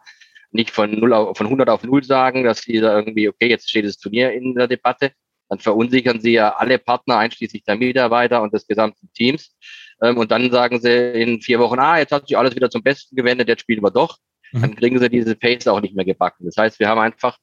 nicht 0.51 0.71
von 0.71 0.91
null 0.91 1.13
auf, 1.13 1.38
von 1.38 1.47
100 1.47 1.69
auf 1.69 1.83
null 1.83 2.03
sagen, 2.03 2.44
dass 2.44 2.62
sie 2.62 2.80
da 2.80 2.95
irgendwie, 2.97 3.30
okay, 3.30 3.50
jetzt 3.50 3.69
steht 3.69 3.85
das 3.85 3.97
Turnier 3.97 4.33
in 4.33 4.56
der 4.56 4.68
Debatte. 4.68 5.12
Dann 5.50 5.59
verunsichern 5.59 6.19
sie 6.19 6.33
ja 6.33 6.56
alle 6.56 6.80
Partner, 6.80 7.18
einschließlich 7.18 7.63
der 7.63 7.75
Mitarbeiter 7.75 8.41
und 8.41 8.53
des 8.53 8.68
gesamten 8.68 9.12
Teams. 9.13 9.56
Ähm, 10.01 10.18
und 10.18 10.31
dann 10.31 10.51
sagen 10.51 10.80
sie 10.80 11.12
in 11.21 11.41
vier 11.41 11.59
Wochen, 11.59 11.80
ah, 11.80 11.97
jetzt 11.97 12.12
hat 12.12 12.27
sich 12.27 12.38
alles 12.38 12.56
wieder 12.56 12.69
zum 12.69 12.83
Besten 12.83 13.15
gewendet, 13.15 13.47
jetzt 13.47 13.62
spielen 13.62 13.83
wir 13.83 13.91
doch. 13.91 14.18
Mhm. 14.51 14.62
Dann 14.62 14.75
kriegen 14.75 15.00
sie 15.00 15.09
diese 15.09 15.35
Pace 15.35 15.68
auch 15.68 15.81
nicht 15.81 15.95
mehr 15.95 16.06
gebacken. 16.06 16.45
Das 16.45 16.57
heißt, 16.57 16.80
wir 16.80 16.88
haben 16.88 17.00
einfach 17.00 17.38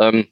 ähm, 0.00 0.28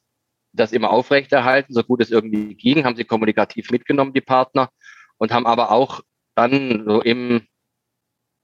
das 0.53 0.73
immer 0.73 0.91
aufrechterhalten, 0.91 1.75
so 1.75 1.83
gut 1.83 2.01
es 2.01 2.11
irgendwie 2.11 2.55
ging, 2.55 2.85
haben 2.85 2.97
sie 2.97 3.05
kommunikativ 3.05 3.71
mitgenommen, 3.71 4.13
die 4.13 4.21
Partner, 4.21 4.71
und 5.19 5.33
haben 5.33 5.47
aber 5.47 5.71
auch 5.71 6.01
dann 6.35 6.85
so 6.87 7.03
im, 7.03 7.43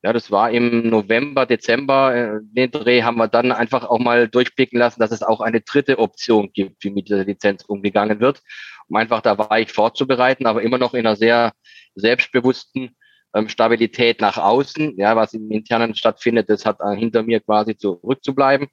ja, 0.03 0.13
das 0.13 0.31
war 0.31 0.51
im 0.51 0.89
November, 0.89 1.47
Dezember, 1.47 2.15
äh, 2.15 2.41
den 2.43 2.71
Dreh 2.71 3.03
haben 3.03 3.17
wir 3.17 3.29
dann 3.29 3.53
einfach 3.53 3.85
auch 3.85 3.99
mal 3.99 4.29
durchblicken 4.29 4.79
lassen, 4.79 5.01
dass 5.01 5.13
es 5.13 5.23
auch 5.23 5.41
eine 5.41 5.61
dritte 5.61 5.99
Option 5.99 6.53
gibt, 6.53 6.85
wie 6.85 6.91
mit 6.91 7.09
dieser 7.09 7.25
Lizenz 7.25 7.65
umgegangen 7.65 8.21
wird, 8.21 8.43
um 8.89 8.97
einfach 8.97 9.23
da 9.23 9.39
war 9.39 9.59
ich 9.59 9.73
vorzubereiten, 9.73 10.47
aber 10.47 10.63
immer 10.63 10.79
noch 10.79 10.95
in 10.95 11.07
einer 11.07 11.17
sehr 11.17 11.53
selbstbewussten 11.95 12.97
ähm, 13.35 13.49
Stabilität 13.49 14.21
nach 14.21 14.37
außen, 14.37 14.97
ja, 14.99 15.17
was 15.17 15.35
im 15.35 15.51
Internen 15.51 15.95
stattfindet, 15.95 16.51
das 16.51 16.67
hat 16.67 16.81
äh, 16.81 16.97
hinter 16.97 17.23
mir 17.23 17.41
quasi 17.41 17.77
zurückzubleiben. 17.77 18.69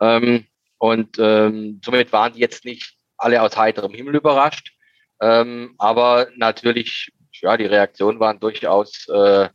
Ähm, 0.00 0.46
und 0.78 1.18
ähm, 1.18 1.80
somit 1.84 2.12
waren 2.12 2.32
die 2.32 2.40
jetzt 2.40 2.64
nicht 2.64 2.94
alle 3.16 3.42
aus 3.42 3.56
heiterem 3.56 3.92
Himmel 3.94 4.16
überrascht. 4.16 4.72
Ähm, 5.20 5.74
aber 5.78 6.28
natürlich, 6.36 7.12
ja, 7.40 7.56
die 7.56 7.66
Reaktionen 7.66 8.20
waren 8.20 8.40
durchaus, 8.40 9.06
äh, 9.08 9.46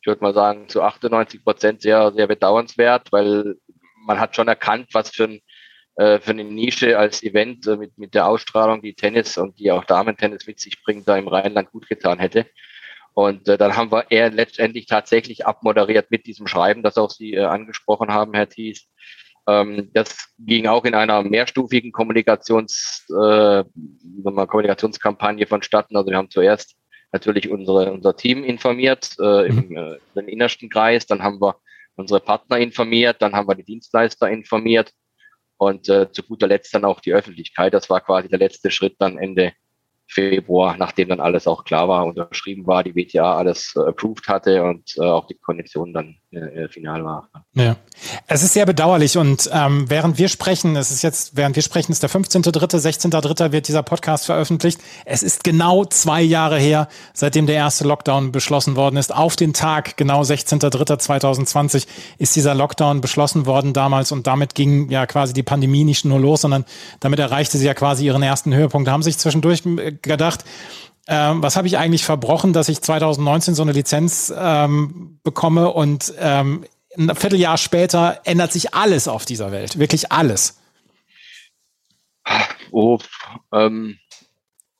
ich 0.00 0.06
würde 0.06 0.22
mal 0.22 0.34
sagen, 0.34 0.68
zu 0.68 0.82
98 0.82 1.44
Prozent 1.44 1.82
sehr, 1.82 2.12
sehr 2.12 2.26
bedauernswert, 2.26 3.12
weil 3.12 3.56
man 4.06 4.18
hat 4.18 4.34
schon 4.34 4.48
erkannt, 4.48 4.88
was 4.92 5.10
für, 5.10 5.24
ein, 5.24 5.40
äh, 5.96 6.18
für 6.18 6.30
eine 6.32 6.44
Nische 6.44 6.98
als 6.98 7.22
Event 7.22 7.66
äh, 7.66 7.76
mit, 7.76 7.96
mit 7.98 8.14
der 8.14 8.26
Ausstrahlung, 8.26 8.82
die 8.82 8.94
Tennis 8.94 9.38
und 9.38 9.58
die 9.58 9.70
auch 9.70 9.84
Damen-Tennis 9.84 10.46
mit 10.46 10.58
sich 10.58 10.82
bringt, 10.82 11.06
da 11.06 11.16
im 11.16 11.28
Rheinland 11.28 11.70
gut 11.70 11.88
getan 11.88 12.18
hätte. 12.18 12.46
Und 13.12 13.48
äh, 13.48 13.58
dann 13.58 13.76
haben 13.76 13.92
wir 13.92 14.10
eher 14.10 14.30
letztendlich 14.30 14.86
tatsächlich 14.86 15.46
abmoderiert 15.46 16.10
mit 16.10 16.26
diesem 16.26 16.46
Schreiben, 16.46 16.82
das 16.82 16.96
auch 16.96 17.10
Sie 17.10 17.34
äh, 17.34 17.44
angesprochen 17.44 18.12
haben, 18.12 18.34
Herr 18.34 18.48
Thies. 18.48 18.88
Ähm, 19.50 19.90
das 19.94 20.32
ging 20.38 20.66
auch 20.66 20.84
in 20.84 20.94
einer 20.94 21.22
mehrstufigen 21.22 21.92
Kommunikations, 21.92 23.04
äh, 23.10 23.64
Kommunikationskampagne 24.22 25.46
vonstatten. 25.46 25.96
Also 25.96 26.10
wir 26.10 26.16
haben 26.16 26.30
zuerst 26.30 26.76
natürlich 27.12 27.50
unsere, 27.50 27.92
unser 27.92 28.16
Team 28.16 28.44
informiert 28.44 29.16
äh, 29.18 29.48
im, 29.48 29.68
mhm. 29.68 29.76
äh, 29.76 29.96
im 30.14 30.28
innersten 30.28 30.68
Kreis, 30.68 31.06
dann 31.06 31.22
haben 31.22 31.40
wir 31.40 31.56
unsere 31.96 32.20
Partner 32.20 32.58
informiert, 32.58 33.16
dann 33.20 33.32
haben 33.32 33.48
wir 33.48 33.56
die 33.56 33.64
Dienstleister 33.64 34.30
informiert 34.30 34.92
und 35.58 35.88
äh, 35.88 36.10
zu 36.12 36.22
guter 36.22 36.46
Letzt 36.46 36.72
dann 36.72 36.84
auch 36.84 37.00
die 37.00 37.12
Öffentlichkeit. 37.12 37.74
Das 37.74 37.90
war 37.90 38.00
quasi 38.00 38.28
der 38.28 38.38
letzte 38.38 38.70
Schritt 38.70 38.96
dann 38.98 39.18
Ende 39.18 39.52
Februar, 40.10 40.76
nachdem 40.76 41.08
dann 41.08 41.20
alles 41.20 41.46
auch 41.46 41.64
klar 41.64 41.88
war, 41.88 42.04
unterschrieben 42.04 42.66
war, 42.66 42.82
die 42.82 42.96
WTA 42.96 43.36
alles 43.36 43.74
äh, 43.76 43.88
approved 43.88 44.26
hatte 44.26 44.64
und 44.64 44.94
äh, 44.96 45.02
auch 45.02 45.26
die 45.26 45.34
Kondition 45.34 45.92
dann 45.92 46.16
äh, 46.32 46.68
final 46.68 47.04
war. 47.04 47.28
Ja, 47.54 47.76
es 48.26 48.42
ist 48.42 48.52
sehr 48.52 48.66
bedauerlich 48.66 49.16
und 49.16 49.48
ähm, 49.52 49.88
während 49.88 50.18
wir 50.18 50.28
sprechen, 50.28 50.74
es 50.76 50.90
ist 50.90 51.02
jetzt, 51.02 51.36
während 51.36 51.54
wir 51.54 51.62
sprechen, 51.62 51.92
ist 51.92 52.02
der 52.02 52.10
15.3., 52.10 53.10
16.3. 53.10 53.52
wird 53.52 53.68
dieser 53.68 53.82
Podcast 53.82 54.26
veröffentlicht. 54.26 54.80
Es 55.04 55.22
ist 55.22 55.44
genau 55.44 55.84
zwei 55.84 56.22
Jahre 56.22 56.58
her, 56.58 56.88
seitdem 57.14 57.46
der 57.46 57.56
erste 57.56 57.84
Lockdown 57.84 58.32
beschlossen 58.32 58.76
worden 58.76 58.96
ist. 58.96 59.14
Auf 59.14 59.36
den 59.36 59.52
Tag, 59.52 59.96
genau 59.96 60.22
16.3.2020, 60.22 61.86
ist 62.18 62.34
dieser 62.34 62.54
Lockdown 62.54 63.00
beschlossen 63.00 63.46
worden 63.46 63.72
damals 63.72 64.10
und 64.12 64.26
damit 64.26 64.54
ging 64.54 64.90
ja 64.90 65.06
quasi 65.06 65.32
die 65.34 65.42
Pandemie 65.42 65.84
nicht 65.84 66.04
nur 66.04 66.18
los, 66.18 66.40
sondern 66.40 66.64
damit 67.00 67.18
erreichte 67.18 67.58
sie 67.58 67.66
ja 67.66 67.74
quasi 67.74 68.06
ihren 68.06 68.22
ersten 68.22 68.54
Höhepunkt. 68.54 68.88
Haben 68.88 69.02
sich 69.02 69.18
zwischendurch 69.18 69.64
äh, 69.66 69.92
gedacht, 70.02 70.44
ähm, 71.08 71.42
was 71.42 71.56
habe 71.56 71.66
ich 71.66 71.78
eigentlich 71.78 72.04
verbrochen, 72.04 72.52
dass 72.52 72.68
ich 72.68 72.80
2019 72.80 73.54
so 73.54 73.62
eine 73.62 73.72
Lizenz 73.72 74.32
ähm, 74.36 75.18
bekomme 75.22 75.70
und 75.70 76.12
ähm, 76.18 76.64
ein 76.96 77.14
Vierteljahr 77.14 77.56
später 77.56 78.20
ändert 78.24 78.52
sich 78.52 78.74
alles 78.74 79.08
auf 79.08 79.24
dieser 79.24 79.52
Welt, 79.52 79.78
wirklich 79.78 80.12
alles. 80.12 80.60
Oh, 82.70 82.98
ähm, 83.52 83.98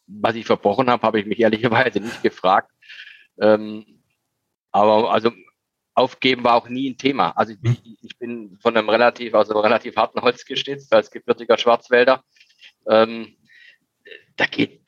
was 0.06 0.34
ich 0.34 0.46
verbrochen 0.46 0.90
habe, 0.90 1.02
habe 1.02 1.20
ich 1.20 1.26
mich 1.26 1.40
ehrlicherweise 1.40 2.00
nicht 2.00 2.22
gefragt. 2.22 2.70
Ähm, 3.40 3.84
aber 4.72 5.12
also 5.12 5.32
aufgeben 5.94 6.44
war 6.44 6.54
auch 6.54 6.68
nie 6.68 6.90
ein 6.90 6.98
Thema. 6.98 7.30
Also 7.30 7.52
ich, 7.52 7.58
hm. 7.62 7.76
ich 8.02 8.18
bin 8.18 8.58
von 8.60 8.76
einem 8.76 8.88
relativ, 8.88 9.34
also 9.34 9.58
relativ 9.58 9.96
harten 9.96 10.20
Holz 10.22 10.44
gestützt 10.44 10.92
als 10.92 11.10
gebürtiger 11.10 11.58
Schwarzwälder. 11.58 12.22
Ähm, 12.88 13.34
da 14.36 14.46
geht, 14.46 14.79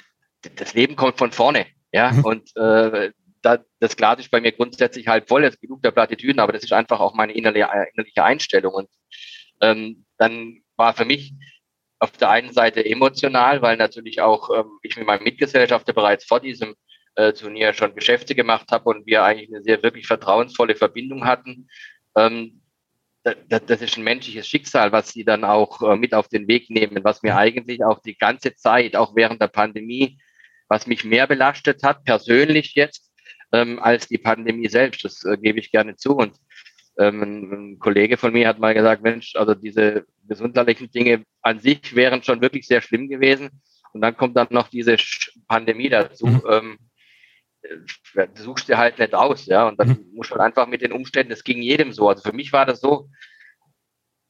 das 0.56 0.74
Leben 0.74 0.96
kommt 0.96 1.18
von 1.18 1.32
vorne. 1.32 1.66
Ja, 1.92 2.12
mhm. 2.12 2.24
und 2.24 2.56
äh, 2.56 3.12
da, 3.42 3.58
das 3.80 3.96
Glas 3.96 4.20
ist 4.20 4.30
bei 4.30 4.40
mir 4.40 4.52
grundsätzlich 4.52 5.08
halt 5.08 5.28
voll, 5.28 5.44
es 5.44 5.54
ist 5.54 5.60
genug 5.60 5.82
der 5.82 5.90
Plattitüden, 5.90 6.40
aber 6.40 6.52
das 6.52 6.62
ist 6.62 6.72
einfach 6.72 7.00
auch 7.00 7.14
meine 7.14 7.34
innerliche, 7.34 7.68
innerliche 7.92 8.24
Einstellung. 8.24 8.74
Und 8.74 8.88
ähm, 9.60 10.06
dann 10.16 10.62
war 10.76 10.94
für 10.94 11.04
mich 11.04 11.34
auf 11.98 12.12
der 12.12 12.30
einen 12.30 12.52
Seite 12.52 12.84
emotional, 12.84 13.62
weil 13.62 13.76
natürlich 13.76 14.20
auch 14.20 14.50
ähm, 14.56 14.78
ich 14.82 14.96
mit 14.96 15.06
meinem 15.06 15.24
Mitgesellschafter 15.24 15.92
bereits 15.92 16.24
vor 16.24 16.40
diesem 16.40 16.74
äh, 17.14 17.32
Turnier 17.32 17.74
schon 17.74 17.94
Geschäfte 17.94 18.34
gemacht 18.34 18.70
habe 18.70 18.88
und 18.88 19.06
wir 19.06 19.22
eigentlich 19.22 19.50
eine 19.52 19.62
sehr 19.62 19.82
wirklich 19.82 20.06
vertrauensvolle 20.06 20.74
Verbindung 20.74 21.26
hatten. 21.26 21.68
Ähm, 22.16 22.62
das, 23.22 23.64
das 23.66 23.82
ist 23.82 23.96
ein 23.96 24.04
menschliches 24.04 24.48
Schicksal, 24.48 24.90
was 24.90 25.10
sie 25.10 25.24
dann 25.24 25.44
auch 25.44 25.80
äh, 25.82 25.96
mit 25.96 26.14
auf 26.14 26.28
den 26.28 26.48
Weg 26.48 26.70
nehmen, 26.70 27.04
was 27.04 27.22
mir 27.22 27.36
eigentlich 27.36 27.84
auch 27.84 28.00
die 28.00 28.16
ganze 28.16 28.54
Zeit, 28.56 28.96
auch 28.96 29.14
während 29.14 29.40
der 29.40 29.48
Pandemie, 29.48 30.18
was 30.72 30.86
mich 30.86 31.04
mehr 31.04 31.26
belastet 31.26 31.82
hat, 31.82 32.02
persönlich 32.04 32.74
jetzt, 32.74 33.12
ähm, 33.52 33.78
als 33.78 34.08
die 34.08 34.16
Pandemie 34.16 34.68
selbst. 34.68 35.04
Das 35.04 35.22
äh, 35.24 35.36
gebe 35.36 35.58
ich 35.58 35.70
gerne 35.70 35.96
zu. 35.96 36.16
Und 36.16 36.34
ähm, 36.98 37.22
ein, 37.22 37.78
Kollege 37.78 38.16
von 38.16 38.32
mir 38.32 38.48
hat 38.48 38.58
mal 38.58 38.72
gesagt, 38.72 39.02
Mensch, 39.02 39.36
also 39.36 39.54
diese 39.54 40.06
gesundheitlichen 40.26 40.90
Dinge 40.90 41.24
an 41.42 41.60
sich 41.60 41.94
wären 41.94 42.22
schon 42.22 42.40
wirklich 42.40 42.66
sehr 42.66 42.80
schlimm 42.80 43.10
gewesen. 43.10 43.50
Und 43.92 44.00
dann 44.00 44.16
kommt 44.16 44.34
dann 44.34 44.46
noch 44.48 44.68
diese 44.68 44.96
Pandemie 45.46 45.90
dazu. 45.90 46.26
Mhm. 46.26 46.42
Ähm, 46.48 46.78
äh, 48.14 48.28
suchst 48.34 48.70
du 48.70 48.78
halt 48.78 48.98
nicht 48.98 49.14
aus, 49.14 49.44
ja. 49.44 49.68
Und 49.68 49.78
dann 49.78 49.88
mhm. 49.88 50.10
muss 50.14 50.30
man 50.30 50.40
einfach 50.40 50.66
mit 50.66 50.80
den 50.80 50.92
Umständen, 50.92 51.30
das 51.30 51.44
ging 51.44 51.60
jedem 51.60 51.92
so. 51.92 52.08
Also 52.08 52.22
für 52.22 52.34
mich 52.34 52.50
war 52.54 52.64
das 52.64 52.80
so, 52.80 53.10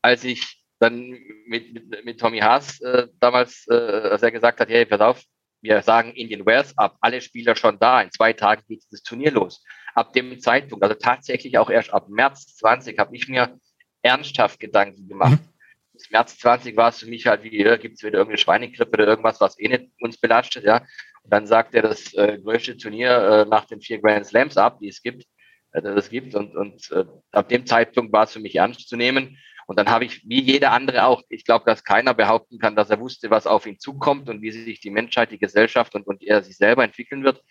als 0.02 0.24
ich 0.24 0.64
dann 0.80 1.10
mit, 1.46 1.72
mit, 1.72 2.04
mit 2.04 2.18
Tommy 2.18 2.40
Haas 2.40 2.80
äh, 2.80 3.06
damals, 3.20 3.64
äh, 3.70 3.74
als 3.74 4.24
er 4.24 4.32
gesagt 4.32 4.58
hat, 4.58 4.68
hey, 4.68 4.84
pass 4.84 5.00
auf, 5.00 5.22
wir 5.62 5.80
sagen 5.82 6.12
Indian 6.12 6.44
Wells 6.44 6.76
ab, 6.76 6.96
alle 7.00 7.20
Spieler 7.20 7.56
schon 7.56 7.78
da, 7.78 8.02
in 8.02 8.10
zwei 8.10 8.32
Tagen 8.32 8.62
geht 8.68 8.82
das 8.90 9.02
Turnier 9.02 9.30
los. 9.30 9.64
Ab 9.94 10.12
dem 10.12 10.38
Zeitpunkt, 10.40 10.82
also 10.82 10.96
tatsächlich 10.96 11.56
auch 11.58 11.70
erst 11.70 11.92
ab 11.92 12.08
März 12.08 12.56
20, 12.56 12.98
habe 12.98 13.14
ich 13.14 13.28
mir 13.28 13.58
ernsthaft 14.02 14.58
Gedanken 14.58 15.08
gemacht. 15.08 15.40
Mhm. 15.40 15.48
Bis 15.92 16.10
März 16.10 16.38
20 16.38 16.76
war 16.76 16.88
es 16.88 16.98
für 16.98 17.06
mich 17.06 17.26
halt 17.26 17.44
wie, 17.44 17.60
äh, 17.60 17.78
gibt 17.78 17.96
es 17.96 18.02
wieder 18.02 18.18
irgendeine 18.18 18.38
Schweinegrippe 18.38 18.92
oder 18.92 19.06
irgendwas, 19.06 19.40
was 19.40 19.58
eh 19.58 19.68
nicht 19.68 19.90
uns 20.00 20.18
belastet, 20.18 20.64
ja. 20.64 20.78
Und 21.22 21.32
dann 21.32 21.46
sagt 21.46 21.74
er 21.74 21.82
das 21.82 22.12
äh, 22.14 22.38
größte 22.42 22.76
Turnier 22.76 23.10
äh, 23.10 23.48
nach 23.48 23.66
den 23.66 23.80
vier 23.80 24.00
Grand 24.00 24.26
Slams 24.26 24.56
ab, 24.56 24.80
die 24.80 24.88
es 24.88 25.02
gibt, 25.02 25.24
äh, 25.72 25.82
das 25.82 26.06
es 26.06 26.10
gibt. 26.10 26.34
Und, 26.34 26.56
und 26.56 26.90
äh, 26.90 27.04
ab 27.30 27.48
dem 27.48 27.66
Zeitpunkt 27.66 28.12
war 28.12 28.24
es 28.24 28.32
für 28.32 28.40
mich 28.40 28.56
ernst 28.56 28.88
zu 28.88 28.96
nehmen. 28.96 29.38
Und 29.66 29.78
dann 29.78 29.88
habe 29.88 30.04
ich, 30.04 30.28
wie 30.28 30.40
jeder 30.40 30.72
andere 30.72 31.04
auch, 31.04 31.22
ich 31.28 31.44
glaube, 31.44 31.64
dass 31.64 31.84
keiner 31.84 32.14
behaupten 32.14 32.58
kann, 32.58 32.76
dass 32.76 32.90
er 32.90 33.00
wusste, 33.00 33.30
was 33.30 33.46
auf 33.46 33.66
ihn 33.66 33.78
zukommt 33.78 34.28
und 34.28 34.42
wie 34.42 34.50
sich 34.50 34.80
die 34.80 34.90
Menschheit, 34.90 35.30
die 35.30 35.38
Gesellschaft 35.38 35.94
und, 35.94 36.06
und 36.06 36.22
er 36.22 36.42
sich 36.42 36.56
selber 36.56 36.84
entwickeln 36.84 37.24
wird. 37.24 37.42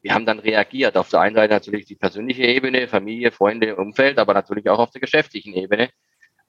Wir 0.00 0.14
haben 0.14 0.26
dann 0.26 0.38
reagiert. 0.38 0.96
Auf 0.96 1.08
der 1.08 1.20
einen 1.20 1.34
Seite 1.34 1.54
natürlich 1.54 1.86
die 1.86 1.96
persönliche 1.96 2.44
Ebene, 2.44 2.88
Familie, 2.88 3.32
Freunde, 3.32 3.76
Umfeld, 3.76 4.18
aber 4.18 4.34
natürlich 4.34 4.68
auch 4.68 4.78
auf 4.78 4.90
der 4.90 5.00
geschäftlichen 5.00 5.54
Ebene. 5.54 5.90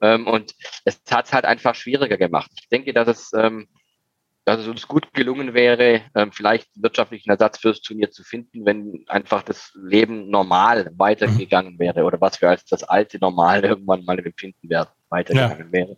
Ähm, 0.00 0.26
und 0.26 0.54
es 0.84 1.00
hat 1.10 1.26
es 1.26 1.32
halt 1.32 1.44
einfach 1.44 1.74
schwieriger 1.74 2.16
gemacht. 2.16 2.50
Ich 2.60 2.68
denke, 2.68 2.92
dass 2.92 3.08
es 3.08 3.32
ähm, 3.34 3.68
dass 4.50 4.62
es 4.62 4.66
uns 4.66 4.88
gut 4.88 5.14
gelungen 5.14 5.54
wäre, 5.54 6.02
ähm, 6.16 6.32
vielleicht 6.32 6.68
wirtschaftlichen 6.74 7.30
Ersatz 7.30 7.58
fürs 7.58 7.82
Turnier 7.82 8.10
zu 8.10 8.24
finden, 8.24 8.66
wenn 8.66 9.04
einfach 9.06 9.42
das 9.42 9.70
Leben 9.80 10.28
normal 10.28 10.90
weitergegangen 10.96 11.78
wäre 11.78 12.02
oder 12.02 12.20
was 12.20 12.40
wir 12.40 12.48
als 12.48 12.64
das 12.64 12.82
alte 12.82 13.18
Normal 13.20 13.64
irgendwann 13.64 14.04
mal 14.04 14.18
empfinden 14.18 14.68
werden, 14.68 14.90
weitergegangen 15.08 15.66
ja. 15.66 15.72
wäre. 15.72 15.96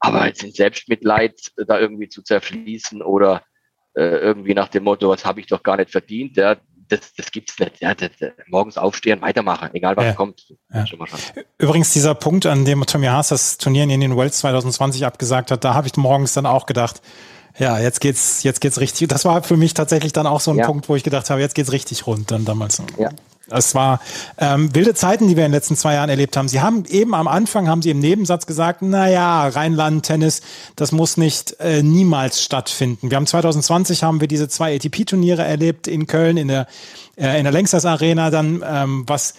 Aber 0.00 0.26
jetzt 0.26 0.42
in 0.42 0.50
Selbstmitleid 0.50 1.52
da 1.68 1.78
irgendwie 1.78 2.08
zu 2.08 2.22
zerfließen 2.22 3.02
oder 3.02 3.44
äh, 3.94 4.02
irgendwie 4.02 4.54
nach 4.54 4.68
dem 4.68 4.82
Motto, 4.82 5.08
was 5.08 5.24
habe 5.24 5.38
ich 5.38 5.46
doch 5.46 5.62
gar 5.62 5.76
nicht 5.76 5.92
verdient, 5.92 6.36
ja, 6.36 6.56
das, 6.88 7.14
das 7.14 7.30
gibt's 7.30 7.58
nicht. 7.60 7.80
Ja, 7.80 7.94
das, 7.94 8.10
das, 8.18 8.32
morgens 8.48 8.76
aufstehen, 8.76 9.22
weitermachen, 9.22 9.70
egal 9.74 9.96
was 9.96 10.06
ja. 10.06 10.12
kommt. 10.12 10.42
Ja. 10.72 10.84
Übrigens, 11.58 11.92
dieser 11.92 12.14
Punkt, 12.16 12.46
an 12.46 12.64
dem 12.64 12.84
Tommy 12.84 13.06
Haas 13.06 13.28
das 13.28 13.58
Turnier 13.58 13.84
in 13.84 14.00
den 14.00 14.16
Wells 14.16 14.38
2020 14.38 15.06
abgesagt 15.06 15.52
hat, 15.52 15.64
da 15.64 15.74
habe 15.74 15.86
ich 15.86 15.96
morgens 15.96 16.34
dann 16.34 16.46
auch 16.46 16.66
gedacht, 16.66 17.00
ja, 17.58 17.78
jetzt 17.78 18.00
geht's, 18.00 18.42
jetzt 18.42 18.60
geht's 18.60 18.80
richtig. 18.80 19.08
Das 19.08 19.24
war 19.24 19.42
für 19.42 19.56
mich 19.56 19.74
tatsächlich 19.74 20.12
dann 20.12 20.26
auch 20.26 20.40
so 20.40 20.50
ein 20.50 20.58
ja. 20.58 20.66
Punkt, 20.66 20.88
wo 20.88 20.96
ich 20.96 21.04
gedacht 21.04 21.30
habe, 21.30 21.40
jetzt 21.40 21.54
geht's 21.54 21.72
richtig 21.72 22.06
rund 22.06 22.30
dann 22.30 22.44
damals. 22.44 22.82
Ja. 22.98 23.10
Es 23.50 23.74
war 23.74 24.00
ähm, 24.38 24.74
wilde 24.74 24.94
Zeiten, 24.94 25.28
die 25.28 25.36
wir 25.36 25.44
in 25.44 25.52
den 25.52 25.56
letzten 25.56 25.76
zwei 25.76 25.94
Jahren 25.94 26.08
erlebt 26.08 26.36
haben. 26.36 26.48
Sie 26.48 26.60
haben 26.60 26.84
eben 26.88 27.14
am 27.14 27.28
Anfang, 27.28 27.68
haben 27.68 27.82
Sie 27.82 27.90
im 27.90 27.98
Nebensatz 27.98 28.46
gesagt, 28.46 28.80
na 28.80 29.08
ja, 29.08 29.46
Rheinland-Tennis, 29.46 30.40
das 30.76 30.92
muss 30.92 31.16
nicht 31.16 31.60
äh, 31.60 31.82
niemals 31.82 32.42
stattfinden. 32.42 33.10
Wir 33.10 33.16
haben 33.16 33.26
2020 33.26 34.02
haben 34.02 34.20
wir 34.20 34.28
diese 34.28 34.48
zwei 34.48 34.74
ATP-Turniere 34.74 35.44
erlebt 35.44 35.86
in 35.86 36.06
Köln, 36.06 36.38
in 36.38 36.48
der, 36.48 36.66
äh, 37.16 37.36
in 37.36 37.44
der 37.44 37.52
Längstes 37.52 37.84
Arena 37.84 38.30
dann, 38.30 38.64
ähm, 38.66 39.04
was 39.06 39.34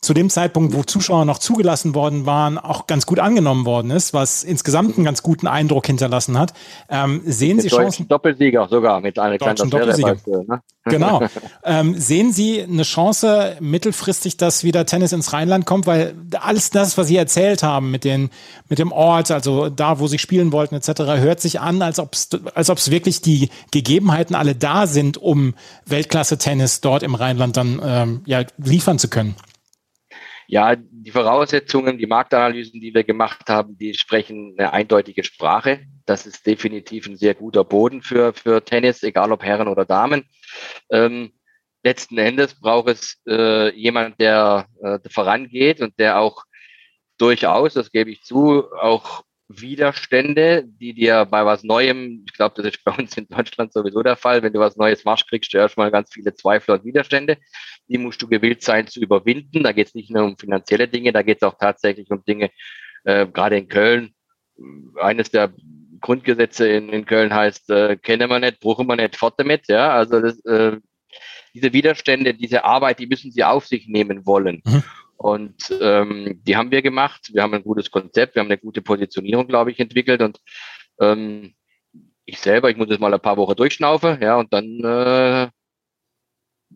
zu 0.00 0.14
dem 0.14 0.30
Zeitpunkt, 0.30 0.74
wo 0.74 0.84
Zuschauer 0.84 1.24
noch 1.24 1.38
zugelassen 1.38 1.94
worden 1.94 2.24
waren, 2.24 2.56
auch 2.56 2.86
ganz 2.86 3.04
gut 3.04 3.18
angenommen 3.18 3.66
worden 3.66 3.90
ist, 3.90 4.14
was 4.14 4.44
insgesamt 4.44 4.96
einen 4.96 5.04
ganz 5.04 5.24
guten 5.24 5.48
Eindruck 5.48 5.86
hinterlassen 5.86 6.38
hat. 6.38 6.52
Ähm, 6.88 7.20
sehen 7.24 7.56
mit 7.56 7.64
Sie 7.64 7.68
Chancen? 7.68 8.06
Doppelsieger 8.06 8.68
sogar 8.68 9.00
mit 9.00 9.18
Alexander 9.18 9.66
Doppelsieger. 9.66 10.16
Ne? 10.26 10.62
Genau. 10.88 11.20
ähm, 11.64 11.96
sehen 11.98 12.32
Sie 12.32 12.62
eine 12.62 12.82
Chance 12.82 13.58
mittelfristig, 13.60 14.38
dass 14.38 14.64
wieder 14.64 14.86
Tennis 14.86 15.12
ins 15.12 15.34
Rheinland 15.34 15.66
kommt, 15.66 15.86
weil 15.86 16.14
alles 16.40 16.70
das, 16.70 16.96
was 16.96 17.08
Sie 17.08 17.16
erzählt 17.16 17.62
haben 17.62 17.90
mit 17.90 18.04
den 18.04 18.30
mit 18.70 18.78
dem 18.78 18.90
Ort, 18.90 19.30
also 19.30 19.68
da, 19.68 19.98
wo 19.98 20.06
Sie 20.06 20.18
spielen 20.18 20.50
wollten 20.50 20.74
etc., 20.74 21.00
hört 21.20 21.40
sich 21.40 21.60
an, 21.60 21.82
als 21.82 21.98
ob 21.98 22.14
es 22.14 22.30
als 22.54 22.70
ob 22.70 22.78
es 22.78 22.90
wirklich 22.90 23.20
die 23.20 23.50
Gegebenheiten 23.70 24.34
alle 24.34 24.54
da 24.54 24.86
sind, 24.86 25.18
um 25.18 25.52
Weltklasse-Tennis 25.84 26.80
dort 26.80 27.02
im 27.02 27.14
Rheinland 27.14 27.58
dann 27.58 27.82
ähm, 27.84 28.22
ja 28.24 28.44
liefern 28.56 28.98
zu 28.98 29.08
können. 29.08 29.34
Ja, 30.50 30.74
die 30.76 31.10
Voraussetzungen, 31.10 31.98
die 31.98 32.06
Marktanalysen, 32.06 32.80
die 32.80 32.94
wir 32.94 33.04
gemacht 33.04 33.50
haben, 33.50 33.76
die 33.76 33.92
sprechen 33.92 34.54
eine 34.56 34.72
eindeutige 34.72 35.22
Sprache. 35.22 35.80
Das 36.06 36.24
ist 36.24 36.46
definitiv 36.46 37.06
ein 37.06 37.18
sehr 37.18 37.34
guter 37.34 37.64
Boden 37.64 38.00
für, 38.00 38.32
für 38.32 38.64
Tennis, 38.64 39.02
egal 39.02 39.30
ob 39.30 39.44
Herren 39.44 39.68
oder 39.68 39.84
Damen. 39.84 40.24
Ähm, 40.90 41.34
letzten 41.82 42.16
Endes 42.16 42.58
braucht 42.58 42.88
es 42.88 43.20
äh, 43.28 43.76
jemand, 43.78 44.18
der 44.22 44.68
äh, 44.82 44.98
vorangeht 45.10 45.82
und 45.82 45.98
der 45.98 46.18
auch 46.18 46.44
durchaus, 47.18 47.74
das 47.74 47.92
gebe 47.92 48.10
ich 48.10 48.22
zu, 48.22 48.72
auch 48.72 49.24
Widerstände, 49.48 50.64
die 50.66 50.92
dir 50.92 51.24
bei 51.24 51.44
was 51.46 51.64
Neuem, 51.64 52.24
ich 52.26 52.34
glaube, 52.34 52.54
das 52.56 52.74
ist 52.74 52.84
bei 52.84 52.92
uns 52.92 53.16
in 53.16 53.26
Deutschland 53.28 53.72
sowieso 53.72 54.02
der 54.02 54.16
Fall, 54.16 54.42
wenn 54.42 54.52
du 54.52 54.60
was 54.60 54.76
Neues 54.76 55.04
machst, 55.04 55.28
kriegst 55.28 55.52
du 55.52 55.58
erstmal 55.58 55.90
ganz 55.90 56.12
viele 56.12 56.34
Zweifel 56.34 56.74
und 56.74 56.84
Widerstände. 56.84 57.38
Die 57.88 57.98
musst 57.98 58.20
du 58.20 58.28
gewillt 58.28 58.62
sein 58.62 58.86
zu 58.86 59.00
überwinden. 59.00 59.62
Da 59.62 59.72
geht 59.72 59.88
es 59.88 59.94
nicht 59.94 60.10
nur 60.10 60.24
um 60.24 60.36
finanzielle 60.36 60.86
Dinge, 60.86 61.12
da 61.12 61.22
geht 61.22 61.38
es 61.38 61.42
auch 61.42 61.56
tatsächlich 61.58 62.10
um 62.10 62.22
Dinge, 62.24 62.50
äh, 63.04 63.26
gerade 63.26 63.56
in 63.56 63.68
Köln. 63.68 64.14
Eines 65.00 65.30
der 65.30 65.54
Grundgesetze 66.00 66.68
in, 66.68 66.90
in 66.90 67.06
Köln 67.06 67.32
heißt, 67.32 67.70
äh, 67.70 67.96
kennen 67.96 68.28
wir 68.28 68.38
nicht, 68.40 68.60
brauchen 68.60 68.86
wir 68.86 68.96
nicht, 68.96 69.16
fort 69.16 69.34
damit. 69.38 69.66
Ja, 69.68 69.92
also 69.92 70.20
das, 70.20 70.44
äh, 70.44 70.76
diese 71.54 71.72
Widerstände, 71.72 72.34
diese 72.34 72.64
Arbeit, 72.64 72.98
die 72.98 73.06
müssen 73.06 73.32
sie 73.32 73.44
auf 73.44 73.66
sich 73.66 73.88
nehmen 73.88 74.26
wollen. 74.26 74.62
Mhm. 74.64 74.82
Und 75.18 75.76
ähm, 75.80 76.40
die 76.44 76.56
haben 76.56 76.70
wir 76.70 76.80
gemacht. 76.80 77.30
Wir 77.32 77.42
haben 77.42 77.52
ein 77.52 77.64
gutes 77.64 77.90
Konzept, 77.90 78.34
wir 78.34 78.40
haben 78.40 78.48
eine 78.48 78.58
gute 78.58 78.82
Positionierung, 78.82 79.48
glaube 79.48 79.72
ich, 79.72 79.80
entwickelt. 79.80 80.22
Und 80.22 80.40
ähm, 81.00 81.54
ich 82.24 82.38
selber, 82.38 82.70
ich 82.70 82.76
muss 82.76 82.88
jetzt 82.88 83.00
mal 83.00 83.12
ein 83.12 83.20
paar 83.20 83.36
Wochen 83.36 83.56
durchschnaufen, 83.56 84.20
ja, 84.22 84.36
und 84.36 84.52
dann 84.52 84.80
äh, 84.84 85.48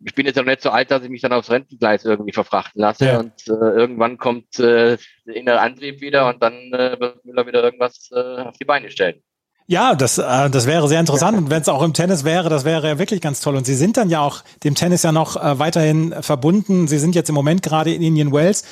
ich 0.05 0.15
bin 0.15 0.25
jetzt 0.25 0.35
noch 0.35 0.45
nicht 0.45 0.61
so 0.61 0.71
alt, 0.71 0.91
dass 0.91 1.03
ich 1.03 1.09
mich 1.09 1.21
dann 1.21 1.33
aufs 1.33 1.51
Rentengleis 1.51 2.05
irgendwie 2.05 2.33
verfrachten 2.33 2.81
lasse 2.81 3.05
ja. 3.05 3.19
und 3.19 3.47
äh, 3.47 3.51
irgendwann 3.51 4.17
kommt 4.17 4.59
äh, 4.59 4.97
der 5.25 5.35
innere 5.35 5.59
Antrieb 5.59 6.01
wieder 6.01 6.27
und 6.27 6.41
dann 6.41 6.73
äh, 6.73 6.99
wird 6.99 7.23
Müller 7.25 7.45
wieder 7.45 7.63
irgendwas 7.63 8.09
äh, 8.11 8.41
auf 8.41 8.57
die 8.57 8.65
Beine 8.65 8.89
stellen. 8.89 9.21
Ja, 9.65 9.95
das, 9.95 10.17
äh, 10.17 10.49
das 10.49 10.65
wäre 10.67 10.87
sehr 10.87 10.99
interessant. 10.99 11.37
Und 11.37 11.49
wenn 11.49 11.61
es 11.61 11.69
auch 11.69 11.81
im 11.83 11.93
Tennis 11.93 12.23
wäre, 12.23 12.49
das 12.49 12.65
wäre 12.65 12.87
ja 12.87 12.99
wirklich 12.99 13.21
ganz 13.21 13.39
toll. 13.39 13.55
Und 13.55 13.65
Sie 13.65 13.75
sind 13.75 13.95
dann 13.97 14.09
ja 14.09 14.19
auch 14.19 14.43
dem 14.63 14.75
Tennis 14.75 15.03
ja 15.03 15.11
noch 15.11 15.37
äh, 15.37 15.57
weiterhin 15.57 16.13
verbunden. 16.21 16.87
Sie 16.87 16.99
sind 16.99 17.15
jetzt 17.15 17.29
im 17.29 17.35
Moment 17.35 17.63
gerade 17.63 17.93
in 17.93 18.01
Indian 18.01 18.33
Wells. 18.33 18.63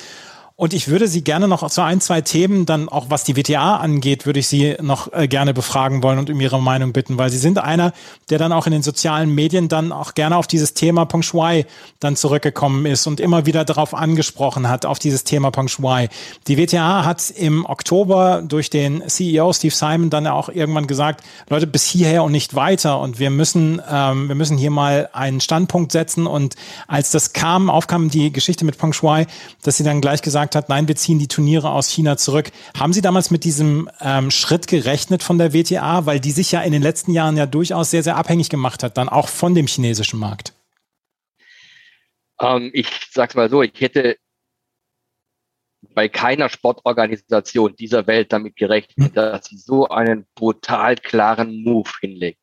Und 0.62 0.74
ich 0.74 0.86
würde 0.86 1.08
Sie 1.08 1.24
gerne 1.24 1.48
noch 1.48 1.68
zu 1.68 1.82
ein, 1.82 2.00
zwei 2.00 2.20
Themen, 2.20 2.66
dann 2.66 2.88
auch 2.88 3.06
was 3.08 3.24
die 3.24 3.36
WTA 3.36 3.78
angeht, 3.78 4.26
würde 4.26 4.38
ich 4.38 4.46
Sie 4.46 4.76
noch 4.80 5.12
äh, 5.12 5.26
gerne 5.26 5.52
befragen 5.54 6.04
wollen 6.04 6.20
und 6.20 6.30
um 6.30 6.40
Ihre 6.40 6.62
Meinung 6.62 6.92
bitten, 6.92 7.18
weil 7.18 7.30
Sie 7.30 7.38
sind 7.38 7.58
einer, 7.58 7.92
der 8.30 8.38
dann 8.38 8.52
auch 8.52 8.66
in 8.66 8.72
den 8.72 8.84
sozialen 8.84 9.34
Medien 9.34 9.66
dann 9.66 9.90
auch 9.90 10.14
gerne 10.14 10.36
auf 10.36 10.46
dieses 10.46 10.72
Thema 10.72 11.04
Peng 11.04 11.22
Shui 11.22 11.66
dann 11.98 12.14
zurückgekommen 12.14 12.86
ist 12.86 13.08
und 13.08 13.18
immer 13.18 13.44
wieder 13.44 13.64
darauf 13.64 13.92
angesprochen 13.92 14.68
hat, 14.68 14.86
auf 14.86 15.00
dieses 15.00 15.24
Thema 15.24 15.50
Peng 15.50 15.66
Shui. 15.66 16.08
Die 16.46 16.56
WTA 16.56 17.04
hat 17.04 17.30
im 17.30 17.66
Oktober 17.66 18.44
durch 18.46 18.70
den 18.70 19.02
CEO 19.08 19.52
Steve 19.52 19.74
Simon 19.74 20.10
dann 20.10 20.28
auch 20.28 20.48
irgendwann 20.48 20.86
gesagt, 20.86 21.24
Leute, 21.48 21.66
bis 21.66 21.86
hierher 21.86 22.22
und 22.22 22.30
nicht 22.30 22.54
weiter 22.54 23.00
und 23.00 23.18
wir 23.18 23.30
müssen, 23.30 23.82
ähm, 23.90 24.28
wir 24.28 24.36
müssen 24.36 24.58
hier 24.58 24.70
mal 24.70 25.08
einen 25.12 25.40
Standpunkt 25.40 25.90
setzen 25.90 26.28
und 26.28 26.54
als 26.86 27.10
das 27.10 27.32
kam, 27.32 27.68
aufkam 27.68 28.10
die 28.10 28.32
Geschichte 28.32 28.64
mit 28.64 28.78
Peng 28.78 28.92
Shui, 28.92 29.26
dass 29.64 29.76
sie 29.76 29.82
dann 29.82 30.00
gleich 30.00 30.22
gesagt 30.22 30.51
gesagt 30.52 30.64
hat, 30.64 30.68
nein, 30.68 30.88
wir 30.88 30.96
ziehen 30.96 31.18
die 31.18 31.28
Turniere 31.28 31.70
aus 31.70 31.88
China 31.88 32.16
zurück. 32.16 32.50
Haben 32.78 32.92
Sie 32.92 33.00
damals 33.00 33.30
mit 33.30 33.44
diesem 33.44 33.88
ähm, 34.00 34.30
Schritt 34.30 34.66
gerechnet 34.66 35.22
von 35.22 35.38
der 35.38 35.52
WTA, 35.52 36.06
weil 36.06 36.20
die 36.20 36.30
sich 36.30 36.52
ja 36.52 36.62
in 36.62 36.72
den 36.72 36.82
letzten 36.82 37.12
Jahren 37.12 37.36
ja 37.36 37.46
durchaus 37.46 37.90
sehr, 37.90 38.02
sehr 38.02 38.16
abhängig 38.16 38.50
gemacht 38.50 38.82
hat, 38.82 38.98
dann 38.98 39.08
auch 39.08 39.28
von 39.28 39.54
dem 39.54 39.66
chinesischen 39.66 40.18
Markt? 40.18 40.52
Ähm, 42.40 42.70
ich 42.74 42.88
sag's 43.10 43.34
mal 43.34 43.48
so, 43.48 43.62
ich 43.62 43.80
hätte 43.80 44.16
bei 45.94 46.08
keiner 46.08 46.48
Sportorganisation 46.48 47.74
dieser 47.76 48.06
Welt 48.06 48.32
damit 48.32 48.56
gerechnet, 48.56 49.08
hm. 49.08 49.14
dass 49.14 49.46
sie 49.46 49.56
so 49.56 49.88
einen 49.88 50.26
brutal 50.34 50.96
klaren 50.96 51.62
Move 51.62 51.90
hinlegt. 52.00 52.38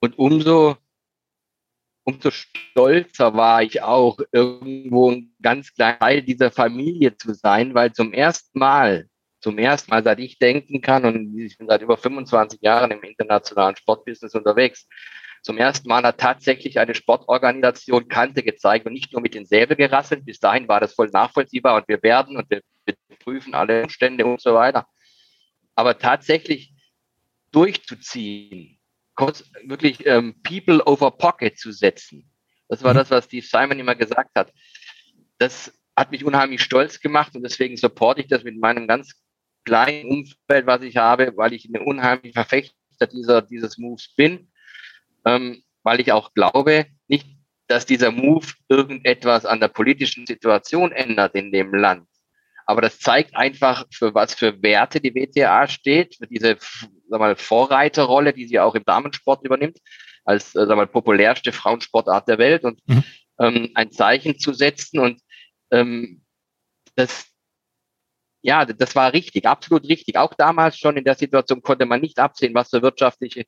Und 0.00 0.18
umso 0.18 0.76
umso 2.04 2.30
stolzer 2.30 3.34
war 3.34 3.62
ich 3.62 3.82
auch, 3.82 4.18
irgendwo 4.32 5.10
ein 5.10 5.34
ganz 5.40 5.72
kleiner 5.72 5.98
Teil 5.98 6.22
dieser 6.22 6.50
Familie 6.50 7.16
zu 7.16 7.34
sein, 7.34 7.74
weil 7.74 7.92
zum 7.92 8.12
ersten 8.12 8.58
Mal, 8.58 9.08
zum 9.40 9.58
ersten 9.58 9.90
Mal, 9.90 10.02
seit 10.04 10.18
ich 10.20 10.38
denken 10.38 10.80
kann, 10.80 11.04
und 11.04 11.38
ich 11.38 11.58
bin 11.58 11.68
seit 11.68 11.82
über 11.82 11.96
25 11.96 12.60
Jahren 12.62 12.90
im 12.90 13.02
internationalen 13.02 13.76
Sportbusiness 13.76 14.34
unterwegs, 14.34 14.86
zum 15.42 15.58
ersten 15.58 15.88
Mal 15.88 16.04
hat 16.04 16.18
tatsächlich 16.18 16.78
eine 16.78 16.94
Sportorganisation 16.94 18.06
Kante 18.06 18.44
gezeigt 18.44 18.86
und 18.86 18.92
nicht 18.92 19.12
nur 19.12 19.20
mit 19.20 19.34
den 19.34 19.44
Säbel 19.44 19.76
gerasselt. 19.76 20.24
Bis 20.24 20.38
dahin 20.38 20.68
war 20.68 20.78
das 20.78 20.94
voll 20.94 21.10
nachvollziehbar 21.12 21.74
und 21.76 21.88
wir 21.88 22.00
werden 22.02 22.36
und 22.36 22.48
wir, 22.48 22.62
prüfen 23.18 23.54
alle 23.54 23.82
Umstände 23.82 24.24
und 24.24 24.40
so 24.40 24.54
weiter. 24.54 24.86
Aber 25.74 25.98
tatsächlich 25.98 26.72
durchzuziehen, 27.50 28.78
wirklich 29.64 30.06
ähm, 30.06 30.34
People 30.42 30.84
over 30.86 31.10
Pocket 31.10 31.58
zu 31.58 31.72
setzen. 31.72 32.30
Das 32.68 32.82
war 32.82 32.94
mhm. 32.94 32.98
das, 32.98 33.10
was 33.10 33.24
Steve 33.24 33.46
Simon 33.46 33.78
immer 33.78 33.94
gesagt 33.94 34.30
hat. 34.34 34.52
Das 35.38 35.72
hat 35.96 36.10
mich 36.10 36.24
unheimlich 36.24 36.62
stolz 36.62 37.00
gemacht 37.00 37.34
und 37.34 37.42
deswegen 37.42 37.76
supporte 37.76 38.22
ich 38.22 38.28
das 38.28 38.44
mit 38.44 38.58
meinem 38.58 38.86
ganz 38.86 39.14
kleinen 39.64 40.08
Umfeld, 40.08 40.66
was 40.66 40.82
ich 40.82 40.96
habe, 40.96 41.32
weil 41.36 41.52
ich 41.52 41.66
ein 41.66 41.80
unheimlich 41.80 42.32
Verfechter 42.32 43.06
dieser, 43.12 43.42
dieses 43.42 43.78
Moves 43.78 44.14
bin, 44.14 44.50
ähm, 45.24 45.62
weil 45.82 46.00
ich 46.00 46.12
auch 46.12 46.34
glaube, 46.34 46.86
nicht, 47.08 47.26
dass 47.66 47.86
dieser 47.86 48.10
Move 48.10 48.46
irgendetwas 48.68 49.46
an 49.46 49.60
der 49.60 49.68
politischen 49.68 50.26
Situation 50.26 50.92
ändert 50.92 51.34
in 51.34 51.52
dem 51.52 51.74
Land. 51.74 52.06
Aber 52.66 52.80
das 52.80 52.98
zeigt 52.98 53.36
einfach, 53.36 53.84
für 53.92 54.14
was 54.14 54.34
für 54.34 54.62
Werte 54.62 55.00
die 55.00 55.14
WTA 55.14 55.68
steht, 55.68 56.16
für 56.16 56.26
diese 56.26 56.56
sag 57.08 57.20
mal, 57.20 57.36
Vorreiterrolle, 57.36 58.32
die 58.32 58.46
sie 58.46 58.60
auch 58.60 58.74
im 58.74 58.84
Damensport 58.84 59.44
übernimmt, 59.44 59.78
als 60.24 60.54
äh, 60.54 60.66
sag 60.66 60.76
mal, 60.76 60.86
populärste 60.86 61.52
Frauensportart 61.52 62.28
der 62.28 62.38
Welt 62.38 62.64
und 62.64 62.80
mhm. 62.86 63.04
ähm, 63.38 63.70
ein 63.74 63.90
Zeichen 63.90 64.38
zu 64.38 64.52
setzen. 64.52 64.98
Und 64.98 65.20
ähm, 65.70 66.22
das, 66.94 67.26
ja, 68.42 68.64
das 68.64 68.94
war 68.94 69.12
richtig, 69.12 69.46
absolut 69.46 69.88
richtig. 69.88 70.16
Auch 70.16 70.34
damals 70.34 70.78
schon 70.78 70.96
in 70.96 71.04
der 71.04 71.14
Situation 71.14 71.62
konnte 71.62 71.86
man 71.86 72.00
nicht 72.00 72.18
absehen, 72.18 72.54
was 72.54 72.70
für 72.70 72.82
wirtschaftliche 72.82 73.44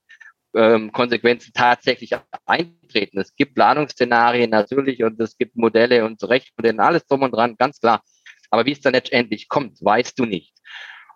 ähm, 0.54 0.92
Konsequenzen 0.92 1.52
tatsächlich 1.52 2.12
eintreten. 2.46 3.18
Es 3.18 3.34
gibt 3.34 3.54
Planungsszenarien 3.54 4.50
natürlich 4.50 5.02
und 5.02 5.20
es 5.20 5.36
gibt 5.36 5.56
Modelle 5.56 6.04
und 6.04 6.22
Rechtsmodelle, 6.22 6.82
alles 6.82 7.06
drum 7.06 7.22
und 7.22 7.32
dran, 7.32 7.56
ganz 7.56 7.80
klar. 7.80 8.02
Aber 8.50 8.66
wie 8.66 8.72
es 8.72 8.80
dann 8.80 8.94
letztendlich 8.94 9.48
kommt, 9.48 9.82
weißt 9.82 10.18
du 10.18 10.24
nicht. 10.24 10.54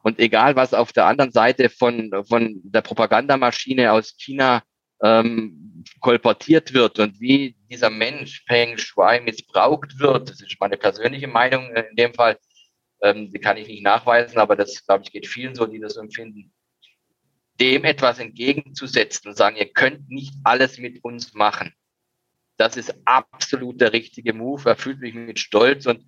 Und 0.02 0.18
egal, 0.18 0.56
was 0.56 0.74
auf 0.74 0.92
der 0.92 1.06
anderen 1.06 1.32
Seite 1.32 1.68
von, 1.68 2.10
von 2.28 2.60
der 2.62 2.82
Propagandamaschine 2.82 3.92
aus 3.92 4.14
China 4.16 4.62
ähm, 5.02 5.84
kolportiert 6.00 6.72
wird 6.72 6.98
und 6.98 7.20
wie 7.20 7.56
dieser 7.70 7.90
Mensch 7.90 8.44
Peng 8.46 8.78
Shui 8.78 9.20
missbraucht 9.20 9.98
wird, 9.98 10.30
das 10.30 10.40
ist 10.40 10.56
meine 10.60 10.76
persönliche 10.76 11.28
Meinung 11.28 11.74
in 11.74 11.96
dem 11.96 12.14
Fall, 12.14 12.38
ähm, 13.02 13.30
die 13.30 13.38
kann 13.38 13.56
ich 13.56 13.68
nicht 13.68 13.82
nachweisen, 13.82 14.38
aber 14.38 14.56
das, 14.56 14.84
glaube 14.84 15.04
ich, 15.04 15.12
geht 15.12 15.26
vielen 15.26 15.54
so, 15.54 15.66
die 15.66 15.78
das 15.78 15.96
empfinden, 15.96 16.52
dem 17.60 17.84
etwas 17.84 18.18
entgegenzusetzen 18.18 19.28
und 19.28 19.36
sagen, 19.36 19.56
ihr 19.56 19.72
könnt 19.72 20.08
nicht 20.08 20.34
alles 20.44 20.78
mit 20.78 21.02
uns 21.04 21.34
machen. 21.34 21.74
Das 22.56 22.76
ist 22.76 22.94
absolut 23.04 23.80
der 23.80 23.92
richtige 23.92 24.32
Move. 24.32 24.70
Er 24.70 24.76
fühlt 24.76 25.00
mich 25.00 25.14
mit 25.14 25.38
Stolz 25.38 25.86
und 25.86 26.04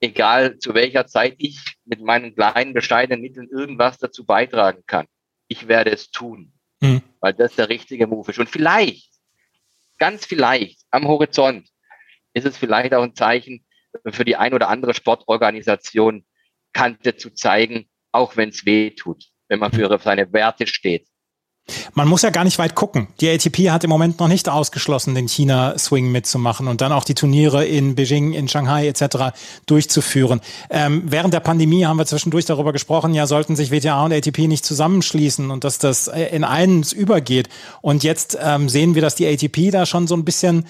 egal 0.00 0.58
zu 0.58 0.74
welcher 0.74 1.06
Zeit 1.06 1.34
ich 1.38 1.76
mit 1.84 2.00
meinen 2.00 2.34
kleinen, 2.34 2.74
bescheidenen 2.74 3.20
Mitteln 3.20 3.48
irgendwas 3.48 3.98
dazu 3.98 4.24
beitragen 4.24 4.82
kann. 4.86 5.06
Ich 5.48 5.68
werde 5.68 5.90
es 5.90 6.10
tun, 6.10 6.52
mhm. 6.80 7.02
weil 7.20 7.34
das 7.34 7.56
der 7.56 7.68
richtige 7.68 8.06
Move 8.06 8.30
ist. 8.30 8.38
Und 8.38 8.48
vielleicht, 8.48 9.10
ganz 9.98 10.26
vielleicht 10.26 10.80
am 10.90 11.08
Horizont 11.08 11.68
ist 12.34 12.46
es 12.46 12.56
vielleicht 12.56 12.94
auch 12.94 13.02
ein 13.02 13.14
Zeichen 13.14 13.64
für 14.06 14.24
die 14.24 14.36
ein 14.36 14.54
oder 14.54 14.68
andere 14.68 14.94
Sportorganisation, 14.94 16.24
Kante 16.72 17.16
zu 17.16 17.30
zeigen, 17.30 17.88
auch 18.12 18.36
wenn 18.36 18.50
es 18.50 18.64
weh 18.64 18.90
tut, 18.90 19.24
wenn 19.48 19.58
man 19.58 19.72
für 19.72 19.98
seine 19.98 20.32
Werte 20.32 20.66
steht. 20.66 21.07
Man 21.94 22.08
muss 22.08 22.22
ja 22.22 22.30
gar 22.30 22.44
nicht 22.44 22.58
weit 22.58 22.74
gucken. 22.74 23.08
Die 23.20 23.28
ATP 23.28 23.70
hat 23.70 23.84
im 23.84 23.90
Moment 23.90 24.20
noch 24.20 24.28
nicht 24.28 24.48
ausgeschlossen, 24.48 25.14
den 25.14 25.28
China-Swing 25.28 26.10
mitzumachen 26.10 26.68
und 26.68 26.80
dann 26.80 26.92
auch 26.92 27.04
die 27.04 27.14
Turniere 27.14 27.64
in 27.64 27.94
Beijing, 27.94 28.32
in 28.32 28.48
Shanghai 28.48 28.88
etc. 28.88 29.34
durchzuführen. 29.66 30.40
Ähm, 30.70 31.02
während 31.06 31.34
der 31.34 31.40
Pandemie 31.40 31.84
haben 31.84 31.98
wir 31.98 32.06
zwischendurch 32.06 32.44
darüber 32.44 32.72
gesprochen, 32.72 33.14
ja, 33.14 33.26
sollten 33.26 33.56
sich 33.56 33.70
WTA 33.70 34.04
und 34.04 34.12
ATP 34.12 34.48
nicht 34.48 34.64
zusammenschließen 34.64 35.50
und 35.50 35.64
dass 35.64 35.78
das 35.78 36.08
äh, 36.08 36.24
in 36.34 36.44
eins 36.44 36.92
übergeht. 36.92 37.48
Und 37.80 38.02
jetzt 38.02 38.38
ähm, 38.40 38.68
sehen 38.68 38.94
wir, 38.94 39.02
dass 39.02 39.14
die 39.14 39.26
ATP 39.26 39.70
da 39.70 39.86
schon 39.86 40.06
so 40.06 40.14
ein 40.14 40.24
bisschen 40.24 40.66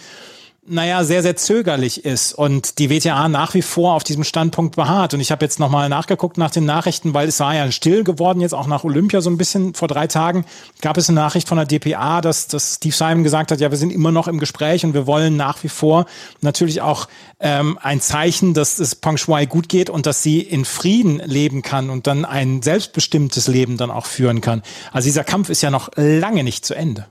naja, 0.69 1.05
sehr, 1.05 1.23
sehr 1.23 1.37
zögerlich 1.37 2.05
ist 2.05 2.33
und 2.33 2.79
die 2.79 2.91
WTA 2.91 3.29
nach 3.29 3.55
wie 3.55 3.63
vor 3.63 3.95
auf 3.95 4.05
diesem 4.05 4.25
Standpunkt 4.25 4.77
beharrt. 4.77 5.15
Und 5.15 5.21
ich 5.21 5.31
habe 5.31 5.45
jetzt 5.45 5.59
nochmal 5.59 5.89
nachgeguckt 5.89 6.39
nach 6.39 6.51
den 6.51 6.65
Nachrichten, 6.65 7.15
weil 7.15 7.29
es 7.29 7.41
war 7.41 7.55
ja 7.55 7.71
still 7.73 8.05
geworden, 8.05 8.41
jetzt 8.41 8.55
auch 8.55 8.67
nach 8.67 8.85
Olympia 8.85 9.21
so 9.21 9.31
ein 9.31 9.39
bisschen 9.39 9.75
vor 9.75 9.89
drei 9.89 10.07
Tagen, 10.07 10.45
gab 10.81 10.97
es 10.97 11.09
eine 11.09 11.17
Nachricht 11.17 11.49
von 11.49 11.59
der 11.59 11.67
DPA, 11.67 12.21
dass, 12.21 12.49
dass 12.49 12.77
Steve 12.77 12.95
Simon 12.95 13.25
gesagt 13.25 13.51
hat, 13.51 13.61
ja, 13.61 13.71
wir 13.71 13.79
sind 13.79 13.93
immer 13.93 14.13
noch 14.13 14.29
im 14.29 14.39
Gespräch 14.39 14.85
und 14.85 14.95
wir 14.95 15.07
wollen 15.07 15.37
nach 15.37 15.63
wie 15.65 15.69
vor 15.69 16.07
natürlich 16.41 16.81
auch 16.81 17.09
ähm, 17.41 17.79
ein 17.83 18.01
Zeichen, 18.01 18.55
dass 18.55 18.79
es 18.79 18.95
Peng 18.95 19.17
Shui 19.17 19.47
gut 19.47 19.69
geht 19.69 19.91
und 19.91 20.07
dass 20.07 20.23
sie 20.23 20.41
in 20.41 20.65
Frieden 20.65 21.19
leben 21.25 21.63
kann 21.63 21.91
und 21.91 22.07
dann 22.07 22.25
ein 22.25 22.63
selbstbestimmtes 22.63 23.49
Leben 23.49 23.77
dann 23.77 23.91
auch 23.91 24.07
führen 24.07 24.41
kann. 24.41 24.63
Also 24.93 25.07
dieser 25.07 25.25
Kampf 25.25 25.49
ist 25.49 25.63
ja 25.63 25.71
noch 25.71 25.91
lange 25.97 26.45
nicht 26.45 26.65
zu 26.65 26.75
Ende 26.75 27.07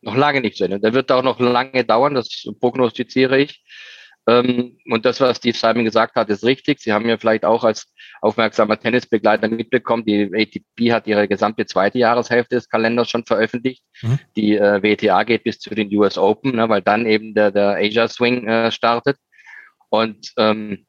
noch 0.00 0.16
lange 0.16 0.40
nicht 0.40 0.56
zu 0.56 0.64
Ende. 0.64 0.80
Der 0.80 0.94
wird 0.94 1.10
auch 1.12 1.22
noch 1.22 1.40
lange 1.40 1.84
dauern, 1.84 2.14
das 2.14 2.44
prognostiziere 2.60 3.38
ich. 3.38 3.62
Ähm, 4.28 4.78
und 4.90 5.06
das, 5.06 5.20
was 5.20 5.38
Steve 5.38 5.56
Simon 5.56 5.84
gesagt 5.84 6.14
hat, 6.16 6.28
ist 6.28 6.44
richtig. 6.44 6.80
Sie 6.80 6.92
haben 6.92 7.08
ja 7.08 7.16
vielleicht 7.16 7.44
auch 7.44 7.64
als 7.64 7.86
aufmerksamer 8.20 8.78
Tennisbegleiter 8.78 9.48
mitbekommen, 9.48 10.04
die 10.04 10.30
ATP 10.32 10.92
hat 10.92 11.06
ihre 11.06 11.28
gesamte 11.28 11.64
zweite 11.64 11.98
Jahreshälfte 11.98 12.56
des 12.56 12.68
Kalenders 12.68 13.08
schon 13.08 13.24
veröffentlicht. 13.24 13.82
Mhm. 14.02 14.18
Die 14.36 14.56
äh, 14.56 14.82
WTA 14.82 15.22
geht 15.22 15.44
bis 15.44 15.58
zu 15.58 15.74
den 15.74 15.94
US 15.96 16.18
Open, 16.18 16.56
ne, 16.56 16.68
weil 16.68 16.82
dann 16.82 17.06
eben 17.06 17.32
der, 17.34 17.50
der 17.50 17.76
Asia 17.76 18.06
Swing 18.08 18.46
äh, 18.46 18.70
startet. 18.70 19.16
Und 19.88 20.32
ähm, 20.36 20.86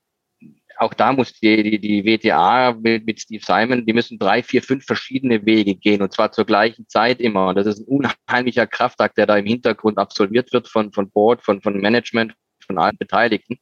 auch 0.79 0.93
da 0.93 1.11
muss 1.11 1.33
die, 1.33 1.61
die, 1.61 1.79
die 1.79 2.05
WTA 2.05 2.71
mit, 2.71 3.05
mit 3.05 3.19
Steve 3.19 3.43
Simon, 3.45 3.85
die 3.85 3.91
müssen 3.91 4.17
drei, 4.17 4.41
vier, 4.41 4.63
fünf 4.63 4.85
verschiedene 4.85 5.45
Wege 5.45 5.75
gehen 5.75 6.01
und 6.01 6.13
zwar 6.13 6.31
zur 6.31 6.45
gleichen 6.45 6.87
Zeit 6.87 7.19
immer. 7.19 7.49
Und 7.49 7.55
das 7.55 7.67
ist 7.67 7.79
ein 7.79 7.85
unheimlicher 7.85 8.65
Kraftakt, 8.65 9.17
der 9.17 9.25
da 9.25 9.37
im 9.37 9.45
Hintergrund 9.45 9.97
absolviert 9.97 10.53
wird 10.53 10.69
von, 10.69 10.93
von 10.93 11.11
Board, 11.11 11.43
von, 11.43 11.61
von 11.61 11.77
Management, 11.77 12.33
von 12.65 12.77
allen 12.77 12.97
Beteiligten. 12.97 13.59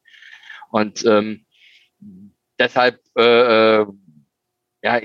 Und 0.70 1.04
ähm, 1.06 1.44
deshalb, 2.56 3.00
äh, 3.16 3.80
äh 3.80 3.86
ja, 4.82 5.00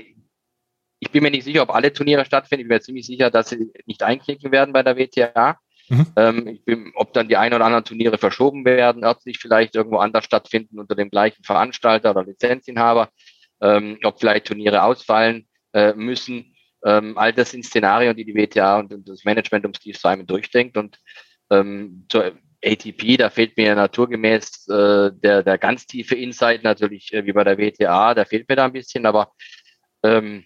ich 1.00 1.10
bin 1.10 1.24
mir 1.24 1.32
nicht 1.32 1.44
sicher, 1.44 1.62
ob 1.62 1.74
alle 1.74 1.92
Turniere 1.92 2.24
stattfinden. 2.24 2.62
Ich 2.62 2.68
bin 2.68 2.76
mir 2.76 2.80
ziemlich 2.80 3.06
sicher, 3.06 3.30
dass 3.30 3.48
sie 3.48 3.72
nicht 3.86 4.04
einklicken 4.04 4.52
werden 4.52 4.72
bei 4.72 4.84
der 4.84 4.96
WTA. 4.96 5.58
Mhm. 5.88 6.06
Ähm, 6.16 6.58
bin, 6.64 6.92
ob 6.94 7.12
dann 7.12 7.28
die 7.28 7.36
ein 7.36 7.52
oder 7.52 7.64
anderen 7.64 7.84
Turniere 7.84 8.18
verschoben 8.18 8.64
werden, 8.64 9.04
örtlich 9.04 9.38
vielleicht 9.38 9.74
irgendwo 9.74 9.98
anders 9.98 10.24
stattfinden 10.24 10.78
unter 10.78 10.94
dem 10.94 11.10
gleichen 11.10 11.44
Veranstalter 11.44 12.10
oder 12.10 12.24
Lizenzinhaber, 12.24 13.10
ähm, 13.60 13.98
ob 14.02 14.18
vielleicht 14.18 14.46
Turniere 14.46 14.82
ausfallen 14.82 15.46
äh, 15.72 15.92
müssen. 15.92 16.56
Ähm, 16.84 17.18
all 17.18 17.32
das 17.32 17.50
sind 17.50 17.64
Szenarien, 17.64 18.16
die 18.16 18.24
die 18.24 18.34
WTA 18.34 18.78
und, 18.78 18.92
und, 18.92 19.08
das 19.08 19.24
Management 19.24 19.66
um 19.66 19.74
Steve 19.74 19.98
Simon 19.98 20.26
durchdenkt. 20.26 20.76
Und 20.76 20.98
ähm, 21.50 22.06
zur 22.08 22.32
ATP, 22.64 23.18
da 23.18 23.30
fehlt 23.30 23.56
mir 23.56 23.74
naturgemäß 23.74 24.68
äh, 24.68 25.10
der, 25.12 25.42
der 25.42 25.58
ganz 25.58 25.86
tiefe 25.86 26.14
Insight 26.14 26.62
natürlich, 26.62 27.12
äh, 27.12 27.26
wie 27.26 27.32
bei 27.32 27.44
der 27.44 27.58
WTA, 27.58 28.14
da 28.14 28.24
fehlt 28.24 28.48
mir 28.48 28.56
da 28.56 28.64
ein 28.64 28.72
bisschen, 28.72 29.04
aber 29.06 29.32
ähm, 30.02 30.44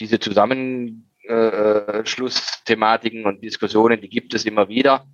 diese 0.00 0.18
Zusammenschlussthematiken 0.18 1.09
äh, 1.30 3.24
und 3.24 3.42
Diskussionen, 3.42 4.00
die 4.00 4.08
gibt 4.08 4.34
es 4.34 4.44
immer 4.44 4.68
wieder. 4.68 5.06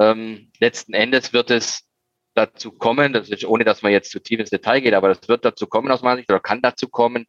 Ähm, 0.00 0.50
letzten 0.58 0.94
Endes 0.94 1.32
wird 1.32 1.50
es 1.50 1.88
dazu 2.34 2.72
kommen, 2.72 3.12
das 3.12 3.28
ist, 3.28 3.44
ohne 3.44 3.64
dass 3.64 3.82
man 3.82 3.92
jetzt 3.92 4.10
zu 4.10 4.20
tief 4.20 4.40
ins 4.40 4.50
Detail 4.50 4.80
geht, 4.80 4.94
aber 4.94 5.08
das 5.08 5.28
wird 5.28 5.44
dazu 5.44 5.66
kommen 5.66 5.90
aus 5.90 6.02
meiner 6.02 6.16
Sicht 6.16 6.30
oder 6.30 6.40
kann 6.40 6.62
dazu 6.62 6.88
kommen, 6.88 7.26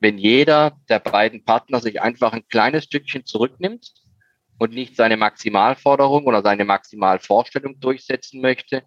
wenn 0.00 0.16
jeder 0.16 0.78
der 0.88 0.98
beiden 0.98 1.44
Partner 1.44 1.80
sich 1.80 2.00
einfach 2.00 2.32
ein 2.32 2.48
kleines 2.48 2.84
Stückchen 2.84 3.26
zurücknimmt 3.26 3.92
und 4.58 4.72
nicht 4.72 4.96
seine 4.96 5.16
Maximalforderung 5.16 6.24
oder 6.24 6.42
seine 6.42 6.64
Maximalvorstellung 6.64 7.78
durchsetzen 7.78 8.40
möchte, 8.40 8.82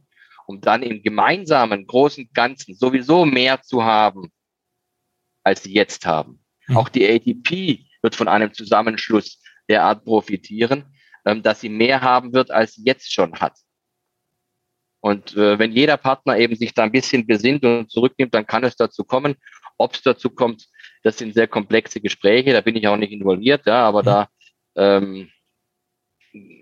um 0.48 0.60
dann 0.60 0.82
im 0.82 1.04
gemeinsamen 1.04 1.86
großen 1.86 2.30
Ganzen 2.34 2.76
sowieso 2.76 3.26
mehr 3.26 3.62
zu 3.62 3.84
haben, 3.84 4.32
als 5.44 5.64
sie 5.64 5.74
jetzt 5.74 6.06
haben. 6.06 6.44
Mhm. 6.68 6.78
Auch 6.78 6.90
die 6.90 7.08
ATP 7.08 7.86
wird 8.04 8.16
von 8.16 8.28
einem 8.28 8.54
Zusammenschluss 8.54 9.42
derart 9.68 10.06
profitieren, 10.06 10.86
ähm, 11.26 11.42
dass 11.42 11.62
sie 11.62 11.70
mehr 11.70 12.02
haben 12.02 12.34
wird, 12.34 12.52
als 12.52 12.74
sie 12.74 12.84
jetzt 12.86 13.12
schon 13.12 13.34
hat. 13.40 13.58
Und 15.00 15.36
äh, 15.36 15.60
wenn 15.60 15.72
jeder 15.72 15.98
Partner 15.98 16.38
eben 16.38 16.56
sich 16.56 16.74
da 16.74 16.84
ein 16.84 16.92
bisschen 16.92 17.26
besinnt 17.26 17.66
und 17.66 17.92
zurücknimmt, 17.92 18.34
dann 18.34 18.48
kann 18.48 18.64
es 18.64 18.76
dazu 18.76 19.04
kommen. 19.04 19.36
Ob 19.78 19.96
es 19.96 20.02
dazu 20.02 20.30
kommt, 20.30 20.68
das 21.02 21.18
sind 21.18 21.34
sehr 21.34 21.48
komplexe 21.48 22.00
Gespräche, 22.00 22.54
da 22.54 22.62
bin 22.62 22.76
ich 22.76 22.88
auch 22.88 22.96
nicht 22.96 23.12
involviert, 23.12 23.66
ja, 23.66 23.86
aber 23.86 24.02
mhm. 24.02 24.06
da 24.06 24.30
ähm, 24.76 25.30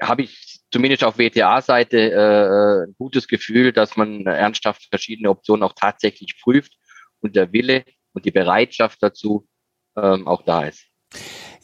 habe 0.01 0.23
ich 0.23 0.61
zumindest 0.71 1.03
auf 1.03 1.17
WTA-Seite 1.17 2.11
äh, 2.11 2.87
ein 2.87 2.95
gutes 2.97 3.27
Gefühl, 3.27 3.71
dass 3.73 3.95
man 3.95 4.25
ernsthaft 4.25 4.87
verschiedene 4.89 5.29
Optionen 5.29 5.63
auch 5.63 5.73
tatsächlich 5.73 6.39
prüft 6.41 6.73
und 7.19 7.35
der 7.35 7.53
Wille 7.53 7.85
und 8.13 8.25
die 8.25 8.31
Bereitschaft 8.31 9.01
dazu 9.01 9.47
ähm, 9.95 10.27
auch 10.27 10.41
da 10.43 10.65
ist. 10.65 10.90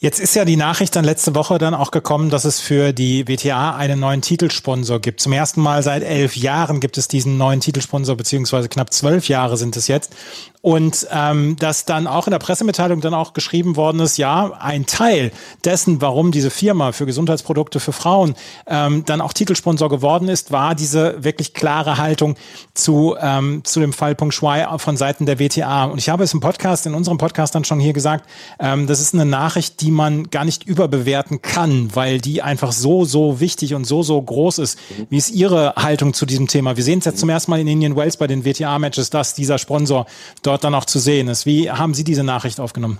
Jetzt 0.00 0.20
ist 0.20 0.36
ja 0.36 0.44
die 0.44 0.54
Nachricht 0.54 0.94
dann 0.94 1.04
letzte 1.04 1.34
Woche 1.34 1.58
dann 1.58 1.74
auch 1.74 1.90
gekommen, 1.90 2.30
dass 2.30 2.44
es 2.44 2.60
für 2.60 2.92
die 2.92 3.26
WTA 3.26 3.74
einen 3.74 3.98
neuen 3.98 4.22
Titelsponsor 4.22 5.00
gibt. 5.00 5.18
Zum 5.20 5.32
ersten 5.32 5.60
Mal 5.60 5.82
seit 5.82 6.04
elf 6.04 6.36
Jahren 6.36 6.78
gibt 6.78 6.98
es 6.98 7.08
diesen 7.08 7.36
neuen 7.36 7.58
Titelsponsor, 7.58 8.16
beziehungsweise 8.16 8.68
knapp 8.68 8.92
zwölf 8.92 9.26
Jahre 9.26 9.56
sind 9.56 9.76
es 9.76 9.88
jetzt. 9.88 10.14
Und 10.60 11.06
ähm, 11.12 11.54
dass 11.56 11.84
dann 11.84 12.08
auch 12.08 12.26
in 12.26 12.32
der 12.32 12.40
Pressemitteilung 12.40 13.00
dann 13.00 13.14
auch 13.14 13.32
geschrieben 13.32 13.76
worden 13.76 14.00
ist, 14.00 14.18
ja, 14.18 14.52
ein 14.58 14.86
Teil 14.86 15.30
dessen, 15.64 16.00
warum 16.00 16.32
diese 16.32 16.50
Firma 16.50 16.90
für 16.90 17.06
Gesundheitsprodukte 17.06 17.78
für 17.78 17.92
Frauen 17.92 18.34
ähm, 18.66 19.04
dann 19.04 19.20
auch 19.20 19.32
Titelsponsor 19.32 19.88
geworden 19.88 20.28
ist, 20.28 20.50
war 20.50 20.74
diese 20.74 21.22
wirklich 21.22 21.54
klare 21.54 21.98
Haltung 21.98 22.34
zu, 22.74 23.14
ähm, 23.20 23.62
zu 23.62 23.78
dem 23.78 23.92
Fall 23.92 24.16
Peng 24.16 24.32
Shuai 24.32 24.66
von 24.78 24.96
Seiten 24.96 25.26
der 25.26 25.38
WTA. 25.38 25.84
Und 25.84 25.98
ich 25.98 26.08
habe 26.08 26.24
es 26.24 26.34
im 26.34 26.40
Podcast, 26.40 26.86
in 26.86 26.94
unserem 26.94 27.18
Podcast 27.18 27.54
dann 27.54 27.64
schon 27.64 27.78
hier 27.78 27.92
gesagt, 27.92 28.28
ähm, 28.58 28.88
das 28.88 29.00
ist 29.00 29.14
eine 29.14 29.26
Nachricht, 29.26 29.80
die 29.80 29.92
man 29.92 30.28
gar 30.30 30.44
nicht 30.44 30.64
überbewerten 30.64 31.40
kann, 31.40 31.94
weil 31.94 32.20
die 32.20 32.42
einfach 32.42 32.72
so, 32.72 33.04
so 33.04 33.38
wichtig 33.38 33.74
und 33.74 33.84
so, 33.84 34.02
so 34.02 34.20
groß 34.20 34.58
ist. 34.58 34.78
Wie 35.08 35.18
ist 35.18 35.30
Ihre 35.30 35.74
Haltung 35.76 36.14
zu 36.14 36.26
diesem 36.26 36.48
Thema? 36.48 36.76
Wir 36.76 36.82
sehen 36.82 36.98
es 36.98 37.04
jetzt 37.04 37.20
zum 37.20 37.28
ersten 37.28 37.52
Mal 37.52 37.60
in 37.60 37.68
Indian 37.68 37.94
Wells 37.94 38.16
bei 38.16 38.26
den 38.26 38.44
WTA-Matches, 38.44 39.10
dass 39.10 39.34
dieser 39.34 39.58
Sponsor 39.58 40.06
dort 40.48 40.64
dann 40.64 40.74
auch 40.74 40.86
zu 40.86 40.98
sehen 40.98 41.28
ist. 41.28 41.46
Wie 41.46 41.70
haben 41.70 41.94
Sie 41.94 42.04
diese 42.04 42.24
Nachricht 42.24 42.58
aufgenommen? 42.58 42.98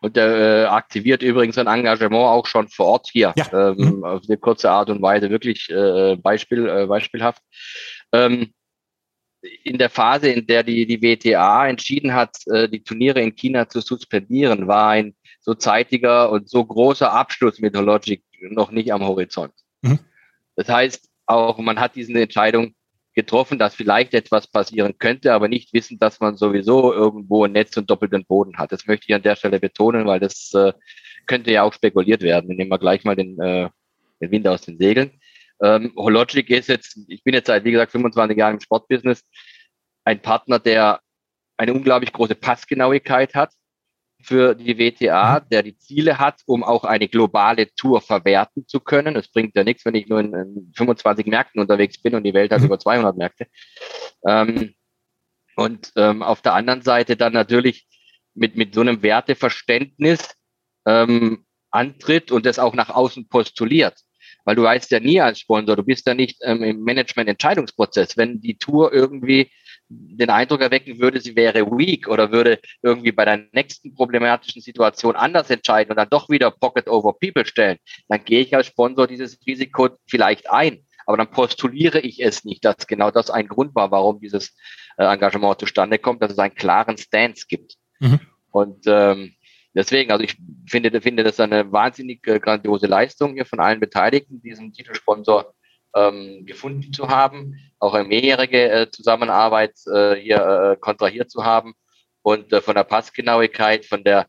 Und 0.00 0.16
der 0.16 0.64
äh, 0.64 0.64
aktiviert 0.66 1.22
übrigens 1.22 1.54
sein 1.54 1.66
Engagement 1.66 2.14
auch 2.14 2.46
schon 2.46 2.68
vor 2.68 2.86
Ort 2.86 3.08
hier. 3.10 3.32
Ja. 3.36 3.70
Ähm, 3.70 3.76
mhm. 3.76 4.04
Auf 4.04 4.22
eine 4.28 4.36
kurze 4.36 4.70
Art 4.70 4.90
und 4.90 5.00
Weise, 5.00 5.30
wirklich 5.30 5.70
äh, 5.70 6.16
Beispiel, 6.16 6.68
äh, 6.68 6.86
beispielhaft. 6.86 7.42
Ähm, 8.12 8.52
in 9.62 9.78
der 9.78 9.90
Phase, 9.90 10.28
in 10.28 10.46
der 10.46 10.62
die, 10.62 10.86
die 10.86 11.00
WTA 11.00 11.68
entschieden 11.68 12.12
hat, 12.12 12.36
äh, 12.48 12.68
die 12.68 12.82
Turniere 12.82 13.20
in 13.20 13.34
China 13.34 13.68
zu 13.68 13.80
suspendieren, 13.80 14.66
war 14.66 14.90
ein 14.90 15.14
so 15.40 15.54
zeitiger 15.54 16.30
und 16.30 16.48
so 16.48 16.64
großer 16.64 17.12
Abschluss 17.12 17.60
mit 17.60 17.76
Hologic 17.76 18.22
noch 18.50 18.70
nicht 18.70 18.92
am 18.92 19.04
Horizont. 19.04 19.52
Mhm. 19.82 20.00
Das 20.56 20.68
heißt, 20.68 21.08
auch 21.26 21.58
man 21.58 21.78
hat 21.78 21.96
diese 21.96 22.12
Entscheidung 22.12 22.74
getroffen, 23.14 23.58
dass 23.58 23.74
vielleicht 23.74 24.14
etwas 24.14 24.46
passieren 24.46 24.98
könnte, 24.98 25.32
aber 25.32 25.48
nicht 25.48 25.72
wissen, 25.72 25.98
dass 25.98 26.20
man 26.20 26.36
sowieso 26.36 26.92
irgendwo 26.92 27.44
ein 27.44 27.52
Netz 27.52 27.76
und 27.76 27.88
doppelten 27.88 28.24
Boden 28.24 28.58
hat. 28.58 28.72
Das 28.72 28.86
möchte 28.86 29.06
ich 29.08 29.14
an 29.14 29.22
der 29.22 29.36
Stelle 29.36 29.60
betonen, 29.60 30.06
weil 30.06 30.20
das 30.20 30.52
äh, 30.54 30.72
könnte 31.26 31.52
ja 31.52 31.62
auch 31.62 31.72
spekuliert 31.72 32.22
werden. 32.22 32.48
Wir 32.48 32.56
nehmen 32.56 32.70
wir 32.70 32.78
gleich 32.78 33.04
mal 33.04 33.16
den, 33.16 33.38
äh, 33.40 33.68
den 34.20 34.30
Wind 34.30 34.48
aus 34.48 34.62
den 34.62 34.78
Segeln. 34.78 35.20
Ähm, 35.62 35.92
Hologic 35.96 36.50
ist 36.50 36.68
jetzt, 36.68 36.98
ich 37.08 37.22
bin 37.22 37.34
jetzt 37.34 37.46
seit, 37.46 37.64
wie 37.64 37.70
gesagt, 37.72 37.92
25 37.92 38.36
Jahren 38.36 38.54
im 38.54 38.60
Sportbusiness, 38.60 39.24
ein 40.04 40.20
Partner, 40.20 40.58
der 40.58 41.00
eine 41.56 41.72
unglaublich 41.72 42.12
große 42.12 42.34
Passgenauigkeit 42.34 43.34
hat 43.34 43.52
für 44.24 44.54
die 44.54 44.78
WTA, 44.78 45.40
mhm. 45.40 45.48
der 45.50 45.62
die 45.62 45.76
Ziele 45.76 46.18
hat, 46.18 46.40
um 46.46 46.64
auch 46.64 46.84
eine 46.84 47.08
globale 47.08 47.72
Tour 47.74 48.00
verwerten 48.00 48.66
zu 48.66 48.80
können. 48.80 49.16
Es 49.16 49.28
bringt 49.28 49.54
ja 49.54 49.64
nichts, 49.64 49.84
wenn 49.84 49.94
ich 49.94 50.08
nur 50.08 50.20
in, 50.20 50.34
in 50.34 50.72
25 50.74 51.26
Märkten 51.26 51.60
unterwegs 51.60 52.00
bin 52.00 52.14
und 52.14 52.24
die 52.24 52.34
Welt 52.34 52.52
hat 52.52 52.60
mhm. 52.60 52.66
über 52.66 52.78
200 52.78 53.16
Märkte. 53.16 53.46
Ähm, 54.26 54.74
und 55.56 55.92
ähm, 55.96 56.22
auf 56.22 56.42
der 56.42 56.54
anderen 56.54 56.82
Seite 56.82 57.16
dann 57.16 57.32
natürlich 57.32 57.86
mit, 58.34 58.56
mit 58.56 58.74
so 58.74 58.80
einem 58.80 59.02
Werteverständnis 59.02 60.34
ähm, 60.86 61.44
antritt 61.70 62.32
und 62.32 62.46
das 62.46 62.58
auch 62.58 62.74
nach 62.74 62.90
außen 62.90 63.28
postuliert. 63.28 63.98
Weil 64.44 64.56
du 64.56 64.62
weißt 64.62 64.90
ja 64.90 65.00
nie 65.00 65.20
als 65.20 65.40
Sponsor, 65.40 65.76
du 65.76 65.82
bist 65.82 66.06
ja 66.06 66.14
nicht 66.14 66.38
ähm, 66.42 66.62
im 66.62 66.82
Management-Entscheidungsprozess. 66.82 68.16
Wenn 68.16 68.40
die 68.40 68.58
Tour 68.58 68.92
irgendwie 68.92 69.50
den 69.88 70.30
Eindruck 70.30 70.60
erwecken 70.60 70.98
würde, 70.98 71.20
sie 71.20 71.36
wäre 71.36 71.66
weak 71.66 72.08
oder 72.08 72.32
würde 72.32 72.58
irgendwie 72.82 73.12
bei 73.12 73.24
der 73.24 73.44
nächsten 73.52 73.94
problematischen 73.94 74.62
Situation 74.62 75.16
anders 75.16 75.50
entscheiden 75.50 75.90
und 75.90 75.96
dann 75.96 76.08
doch 76.08 76.28
wieder 76.28 76.50
Pocket 76.50 76.88
over 76.88 77.12
People 77.18 77.44
stellen, 77.44 77.78
dann 78.08 78.24
gehe 78.24 78.40
ich 78.40 78.54
als 78.54 78.66
Sponsor 78.66 79.06
dieses 79.06 79.38
Risiko 79.46 79.90
vielleicht 80.06 80.50
ein. 80.50 80.84
Aber 81.06 81.18
dann 81.18 81.30
postuliere 81.30 82.00
ich 82.00 82.22
es 82.22 82.44
nicht, 82.44 82.64
dass 82.64 82.86
genau 82.86 83.10
das 83.10 83.30
ein 83.30 83.46
Grund 83.46 83.74
war, 83.74 83.90
warum 83.90 84.20
dieses 84.20 84.56
äh, 84.96 85.04
Engagement 85.04 85.60
zustande 85.60 85.98
kommt, 85.98 86.22
dass 86.22 86.32
es 86.32 86.38
einen 86.38 86.54
klaren 86.54 86.96
Stance 86.96 87.44
gibt. 87.46 87.74
Mhm. 88.00 88.20
Und 88.50 88.84
ähm, 88.86 89.34
deswegen, 89.74 90.12
also 90.12 90.24
ich 90.24 90.36
finde, 90.66 90.98
finde 91.02 91.24
das 91.24 91.40
eine 91.40 91.70
wahnsinnig 91.72 92.26
äh, 92.26 92.40
grandiose 92.40 92.86
Leistung 92.86 93.34
hier 93.34 93.44
von 93.44 93.60
allen 93.60 93.80
Beteiligten, 93.80 94.40
diesen 94.40 94.72
Titelsponsor 94.72 95.52
ähm, 95.94 96.44
gefunden 96.46 96.92
zu 96.92 97.08
haben, 97.08 97.58
auch 97.78 97.94
eine 97.94 98.08
mehrjährige 98.08 98.70
äh, 98.70 98.90
Zusammenarbeit 98.90 99.74
äh, 99.86 100.14
hier 100.16 100.72
äh, 100.72 100.76
kontrahiert 100.80 101.30
zu 101.30 101.44
haben 101.44 101.74
und 102.22 102.52
äh, 102.52 102.60
von 102.60 102.74
der 102.74 102.84
Passgenauigkeit, 102.84 103.84
von 103.84 104.04
der 104.04 104.26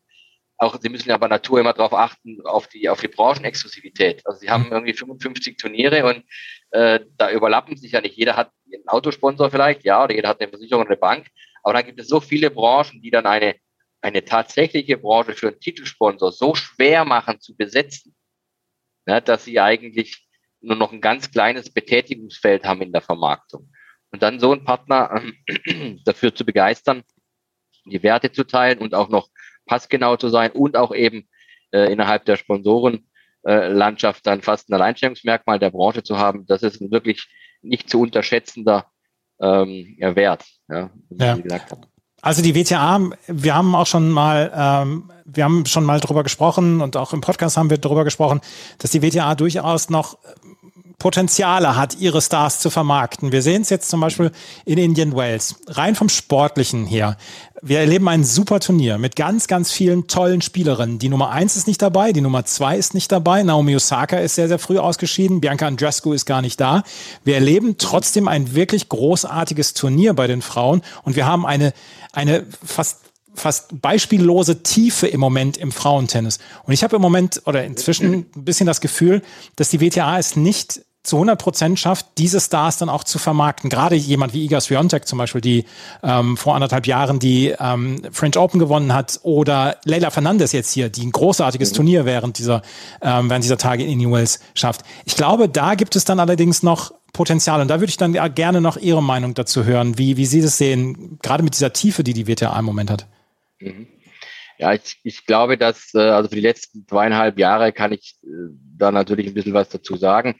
auch, 0.57 0.79
Sie 0.79 0.89
müssen 0.89 1.09
ja 1.09 1.17
bei 1.17 1.27
Natur 1.27 1.59
immer 1.59 1.73
darauf 1.73 1.93
achten, 1.93 2.39
auf 2.45 2.67
die, 2.67 2.87
auf 2.87 3.01
die 3.01 3.07
Branchenexklusivität. 3.07 4.25
Also 4.25 4.39
Sie 4.39 4.49
haben 4.49 4.65
mhm. 4.65 4.71
irgendwie 4.71 4.93
55 4.93 5.57
Turniere 5.57 6.05
und 6.05 6.23
äh, 6.71 7.01
da 7.17 7.31
überlappen 7.31 7.77
sich 7.77 7.91
ja 7.91 8.01
nicht. 8.01 8.15
Jeder 8.15 8.35
hat 8.35 8.51
einen 8.71 8.87
Autosponsor 8.87 9.51
vielleicht, 9.51 9.83
ja, 9.83 10.03
oder 10.03 10.15
jeder 10.15 10.29
hat 10.29 10.39
eine 10.39 10.49
Versicherung 10.49 10.83
oder 10.83 10.91
eine 10.91 10.99
Bank. 10.99 11.27
Aber 11.63 11.73
dann 11.73 11.85
gibt 11.85 11.99
es 11.99 12.07
so 12.07 12.21
viele 12.21 12.51
Branchen, 12.51 13.01
die 13.01 13.11
dann 13.11 13.25
eine, 13.25 13.55
eine 14.01 14.23
tatsächliche 14.23 14.97
Branche 14.97 15.33
für 15.33 15.47
einen 15.49 15.59
Titelsponsor 15.59 16.31
so 16.31 16.55
schwer 16.55 17.05
machen 17.05 17.41
zu 17.41 17.55
besetzen, 17.55 18.15
ja, 19.07 19.19
dass 19.19 19.45
sie 19.45 19.59
eigentlich 19.59 20.24
nur 20.61 20.75
noch 20.75 20.91
ein 20.91 21.01
ganz 21.01 21.31
kleines 21.31 21.71
Betätigungsfeld 21.71 22.63
haben 22.63 22.81
in 22.81 22.91
der 22.91 23.01
Vermarktung. 23.01 23.69
Und 24.11 24.23
dann 24.23 24.39
so 24.39 24.51
einen 24.51 24.63
Partner 24.63 25.21
äh, 25.47 25.97
dafür 26.05 26.33
zu 26.33 26.45
begeistern, 26.45 27.03
die 27.85 28.01
Werte 28.03 28.31
zu 28.31 28.45
teilen 28.45 28.79
und 28.79 28.95
auch 28.95 29.09
noch 29.09 29.29
passgenau 29.65 30.17
zu 30.17 30.29
sein 30.29 30.51
und 30.51 30.77
auch 30.77 30.93
eben 30.93 31.27
äh, 31.71 31.91
innerhalb 31.91 32.25
der 32.25 32.37
Sponsorenlandschaft 32.37 34.19
äh, 34.19 34.23
dann 34.23 34.41
fast 34.41 34.69
ein 34.69 34.73
Alleinstellungsmerkmal 34.73 35.59
der 35.59 35.71
Branche 35.71 36.03
zu 36.03 36.17
haben, 36.17 36.45
das 36.45 36.63
ist 36.63 36.81
ein 36.81 36.91
wirklich 36.91 37.27
nicht 37.61 37.89
zu 37.89 38.01
unterschätzender 38.01 38.91
ähm, 39.39 39.97
Wert. 39.99 40.45
Ja, 40.69 40.91
ja. 41.09 41.37
Also 42.25 42.41
die 42.41 42.55
WTA, 42.55 43.01
wir 43.27 43.53
haben 43.53 43.75
auch 43.75 43.85
schon 43.85 44.09
mal, 44.09 44.51
ähm, 44.55 45.11
wir 45.25 45.43
haben 45.43 45.63
schon 45.67 45.83
mal 45.83 45.99
drüber 45.99 46.23
gesprochen 46.23 46.81
und 46.81 46.97
auch 46.97 47.13
im 47.13 47.21
Podcast 47.21 47.55
haben 47.55 47.69
wir 47.69 47.77
drüber 47.77 48.03
gesprochen, 48.03 48.41
dass 48.79 48.89
die 48.89 49.03
WTA 49.03 49.35
durchaus 49.35 49.91
noch 49.91 50.17
Potenziale 50.97 51.75
hat, 51.75 51.97
ihre 51.99 52.21
Stars 52.21 52.59
zu 52.59 52.69
vermarkten. 52.69 53.31
Wir 53.31 53.41
sehen 53.41 53.61
es 53.61 53.69
jetzt 53.69 53.89
zum 53.89 53.99
Beispiel 53.99 54.31
in 54.65 54.77
Indian 54.77 55.15
Wells. 55.15 55.55
Rein 55.67 55.95
vom 55.95 56.09
Sportlichen 56.09 56.85
her. 56.85 57.17
Wir 57.61 57.79
erleben 57.79 58.07
ein 58.09 58.23
super 58.23 58.59
Turnier 58.59 58.97
mit 58.97 59.15
ganz, 59.15 59.47
ganz 59.47 59.71
vielen 59.71 60.07
tollen 60.07 60.41
Spielerinnen. 60.41 60.99
Die 60.99 61.09
Nummer 61.09 61.31
eins 61.31 61.55
ist 61.55 61.67
nicht 61.67 61.81
dabei, 61.81 62.13
die 62.13 62.21
Nummer 62.21 62.45
zwei 62.45 62.77
ist 62.77 62.93
nicht 62.93 63.11
dabei. 63.11 63.43
Naomi 63.43 63.75
Osaka 63.75 64.17
ist 64.17 64.35
sehr, 64.35 64.47
sehr 64.47 64.59
früh 64.59 64.77
ausgeschieden. 64.77 65.41
Bianca 65.41 65.67
Andrescu 65.67 66.13
ist 66.13 66.25
gar 66.25 66.41
nicht 66.41 66.59
da. 66.59 66.83
Wir 67.23 67.35
erleben 67.35 67.77
trotzdem 67.77 68.27
ein 68.27 68.53
wirklich 68.53 68.89
großartiges 68.89 69.73
Turnier 69.73 70.13
bei 70.13 70.27
den 70.27 70.41
Frauen 70.41 70.81
und 71.03 71.15
wir 71.15 71.25
haben 71.25 71.45
eine, 71.45 71.73
eine 72.13 72.45
fast 72.63 72.99
fast 73.35 73.81
beispiellose 73.81 74.63
Tiefe 74.63 75.07
im 75.07 75.19
Moment 75.19 75.57
im 75.57 75.71
Frauentennis. 75.71 76.39
Und 76.63 76.73
ich 76.73 76.83
habe 76.83 76.95
im 76.95 77.01
Moment 77.01 77.41
oder 77.45 77.63
inzwischen 77.63 78.25
ein 78.35 78.45
bisschen 78.45 78.65
das 78.65 78.81
Gefühl, 78.81 79.21
dass 79.55 79.69
die 79.69 79.81
WTA 79.81 80.17
es 80.17 80.35
nicht 80.35 80.81
zu 81.05 81.17
100 81.17 81.39
Prozent 81.39 81.79
schafft, 81.79 82.07
diese 82.17 82.41
Stars 82.41 82.77
dann 82.77 82.89
auch 82.89 83.03
zu 83.03 83.19
vermarkten. 83.19 83.69
Gerade 83.69 83.95
jemand 83.95 84.33
wie 84.33 84.43
Iga 84.43 84.59
Swiatek 84.59 85.07
zum 85.07 85.19
Beispiel, 85.19 85.41
die 85.41 85.65
ähm, 86.03 86.35
vor 86.35 86.55
anderthalb 86.55 86.87
Jahren 86.87 87.19
die 87.19 87.53
ähm, 87.59 88.01
French 88.11 88.37
Open 88.37 88.59
gewonnen 88.59 88.93
hat, 88.93 89.19
oder 89.23 89.77
Leila 89.85 90.09
Fernandez 90.09 90.51
jetzt 90.51 90.71
hier, 90.71 90.89
die 90.89 91.05
ein 91.05 91.11
großartiges 91.11 91.71
mhm. 91.71 91.75
Turnier 91.75 92.05
während 92.05 92.39
dieser, 92.39 92.63
ähm, 93.01 93.29
während 93.29 93.43
dieser 93.43 93.57
Tage 93.57 93.83
in 93.83 93.91
Indian 93.91 94.11
Wells 94.11 94.39
schafft. 94.55 94.81
Ich 95.05 95.15
glaube, 95.15 95.47
da 95.47 95.75
gibt 95.75 95.95
es 95.95 96.05
dann 96.05 96.19
allerdings 96.19 96.63
noch 96.63 96.93
Potenzial. 97.13 97.61
Und 97.61 97.69
da 97.69 97.79
würde 97.79 97.89
ich 97.89 97.97
dann 97.97 98.13
gerne 98.35 98.59
noch 98.59 98.75
Ihre 98.75 99.01
Meinung 99.01 99.33
dazu 99.35 99.63
hören, 99.63 99.97
wie, 99.97 100.17
wie 100.17 100.25
Sie 100.25 100.41
das 100.41 100.57
sehen, 100.57 101.17
gerade 101.21 101.43
mit 101.43 101.53
dieser 101.53 101.71
Tiefe, 101.71 102.03
die 102.03 102.13
die 102.13 102.27
WTA 102.27 102.59
im 102.59 102.65
Moment 102.65 102.91
hat. 102.91 103.07
Mhm. 103.65 103.87
Ja, 104.57 104.73
ich, 104.73 104.99
ich 105.03 105.25
glaube, 105.25 105.57
dass, 105.57 105.93
äh, 105.93 105.99
also 105.99 106.29
für 106.29 106.35
die 106.35 106.41
letzten 106.41 106.87
zweieinhalb 106.87 107.37
Jahre 107.37 107.73
kann 107.73 107.91
ich 107.91 108.15
äh, 108.23 108.27
da 108.77 108.91
natürlich 108.91 109.27
ein 109.27 109.33
bisschen 109.33 109.53
was 109.53 109.69
dazu 109.69 109.97
sagen. 109.97 110.39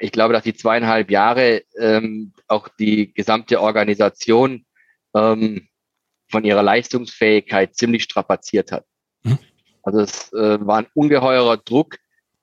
Ich 0.00 0.12
glaube, 0.12 0.32
dass 0.32 0.44
die 0.44 0.54
zweieinhalb 0.54 1.10
Jahre 1.10 1.62
ähm, 1.78 2.32
auch 2.46 2.68
die 2.68 3.12
gesamte 3.12 3.60
Organisation 3.60 4.64
ähm, 5.14 5.68
von 6.30 6.44
ihrer 6.44 6.62
Leistungsfähigkeit 6.62 7.74
ziemlich 7.74 8.04
strapaziert 8.04 8.72
hat. 8.72 8.84
Mhm. 9.22 9.38
Also 9.82 10.00
es 10.00 10.32
äh, 10.32 10.64
war 10.64 10.78
ein 10.78 10.86
ungeheurer 10.94 11.56
Druck, 11.56 11.98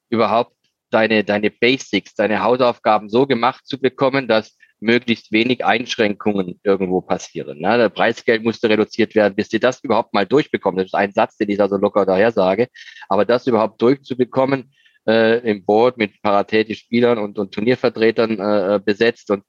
überhaupt 0.10 0.56
deine, 0.90 1.24
deine 1.24 1.50
Basics, 1.50 2.14
deine 2.16 2.44
Hausaufgaben 2.44 3.10
so 3.10 3.26
gemacht 3.26 3.66
zu 3.66 3.80
bekommen, 3.80 4.28
dass 4.28 4.58
möglichst 4.82 5.32
wenig 5.32 5.64
Einschränkungen 5.64 6.60
irgendwo 6.64 7.02
passieren. 7.02 7.60
Ne? 7.60 7.78
Der 7.78 7.90
Preisgeld 7.90 8.44
musste 8.44 8.68
reduziert 8.68 9.16
werden, 9.16 9.36
bis 9.36 9.50
sie 9.50 9.60
das 9.60 9.84
überhaupt 9.84 10.14
mal 10.14 10.26
durchbekommen. 10.26 10.78
Das 10.78 10.88
ist 10.88 10.96
ein 10.96 11.14
Satz, 11.14 11.38
den 11.38 11.50
ich 11.50 11.58
da 11.58 11.70
so 11.70 11.78
locker 11.78 12.06
daher 12.06 12.32
sage. 12.32 12.68
Aber 13.08 13.24
das 13.24 13.48
überhaupt 13.48 13.82
durchzubekommen, 13.82 14.74
äh, 15.08 15.40
im 15.50 15.64
Board 15.66 15.98
mit 15.98 16.22
paritätischen 16.22 16.86
Spielern 16.86 17.18
und, 17.20 17.38
und 17.38 17.54
Turniervertretern 17.54 18.40
äh, 18.40 18.80
besetzt. 18.84 19.30
Und 19.32 19.44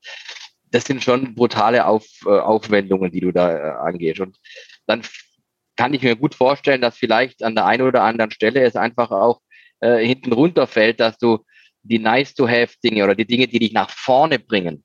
das 0.71 0.85
sind 0.85 1.03
schon 1.03 1.35
brutale 1.35 1.87
Auf, 1.87 2.07
äh, 2.27 2.31
Aufwendungen, 2.31 3.11
die 3.11 3.21
du 3.21 3.33
da 3.33 3.57
äh, 3.57 3.89
angehst. 3.89 4.21
Und 4.21 4.37
dann 4.87 5.03
kann 5.77 5.95
ich 5.95 6.03
mir 6.03 6.17
gut 6.17 6.35
vorstellen, 6.35 6.81
dass 6.81 6.97
vielleicht 6.97 7.43
an 7.43 7.55
der 7.55 7.67
einen 7.67 7.87
oder 7.87 8.03
anderen 8.03 8.31
Stelle 8.31 8.63
es 8.63 8.77
einfach 8.77 9.11
auch 9.11 9.41
äh, 9.81 10.05
hinten 10.05 10.33
runterfällt, 10.33 11.01
dass 11.01 11.19
du 11.19 11.39
die 11.83 11.99
Nice-to-Have-Dinge 11.99 13.03
oder 13.03 13.15
die 13.15 13.27
Dinge, 13.27 13.49
die 13.49 13.59
dich 13.59 13.73
nach 13.73 13.91
vorne 13.91 14.39
bringen, 14.39 14.85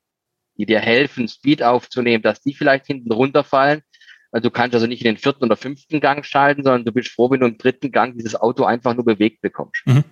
die 0.57 0.65
dir 0.65 0.79
helfen, 0.79 1.27
Speed 1.27 1.63
aufzunehmen, 1.63 2.23
dass 2.23 2.41
die 2.41 2.53
vielleicht 2.53 2.87
hinten 2.87 3.11
runterfallen. 3.11 3.81
Also 4.31 4.49
du 4.49 4.51
kannst 4.51 4.75
also 4.75 4.87
nicht 4.87 5.01
in 5.01 5.13
den 5.13 5.17
vierten 5.17 5.45
oder 5.45 5.55
fünften 5.55 5.99
Gang 5.99 6.25
schalten, 6.25 6.63
sondern 6.63 6.85
du 6.85 6.91
bist 6.91 7.09
froh, 7.09 7.29
wenn 7.31 7.39
du 7.39 7.47
im 7.47 7.57
dritten 7.57 7.91
Gang 7.91 8.17
dieses 8.17 8.35
Auto 8.35 8.65
einfach 8.65 8.93
nur 8.93 9.05
bewegt 9.05 9.41
bekommst. 9.41 9.81
Mhm. 9.85 10.03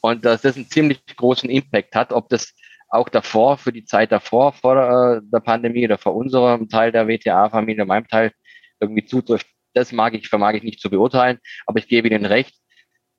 Und 0.00 0.24
dass 0.24 0.42
das 0.42 0.56
einen 0.56 0.68
ziemlich 0.68 1.04
großen 1.16 1.48
Impact 1.48 1.94
hat, 1.96 2.12
ob 2.12 2.28
das 2.28 2.54
auch 2.90 3.08
davor, 3.08 3.58
für 3.58 3.72
die 3.72 3.84
Zeit 3.84 4.12
davor, 4.12 4.52
vor 4.52 4.76
äh, 4.76 5.20
der 5.24 5.40
Pandemie 5.40 5.84
oder 5.84 5.98
vor 5.98 6.14
unserem 6.14 6.68
Teil 6.68 6.92
der 6.92 7.08
WTA-Familie, 7.08 7.84
meinem 7.84 8.06
Teil 8.06 8.32
irgendwie 8.80 9.04
zutrifft, 9.04 9.46
das 9.72 9.90
mag 9.90 10.14
ich, 10.14 10.28
vermag 10.28 10.54
ich 10.54 10.62
nicht 10.62 10.80
zu 10.80 10.90
beurteilen, 10.90 11.38
aber 11.66 11.78
ich 11.78 11.88
gebe 11.88 12.08
Ihnen 12.08 12.24
recht, 12.24 12.54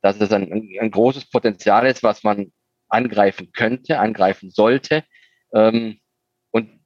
dass 0.02 0.22
es 0.22 0.32
ein, 0.32 0.78
ein 0.80 0.92
großes 0.92 1.30
Potenzial 1.30 1.86
ist, 1.88 2.04
was 2.04 2.24
man 2.24 2.52
angreifen 2.88 3.52
könnte, 3.52 4.00
angreifen 4.00 4.52
sollte. 4.52 5.04
Ähm, 5.54 6.00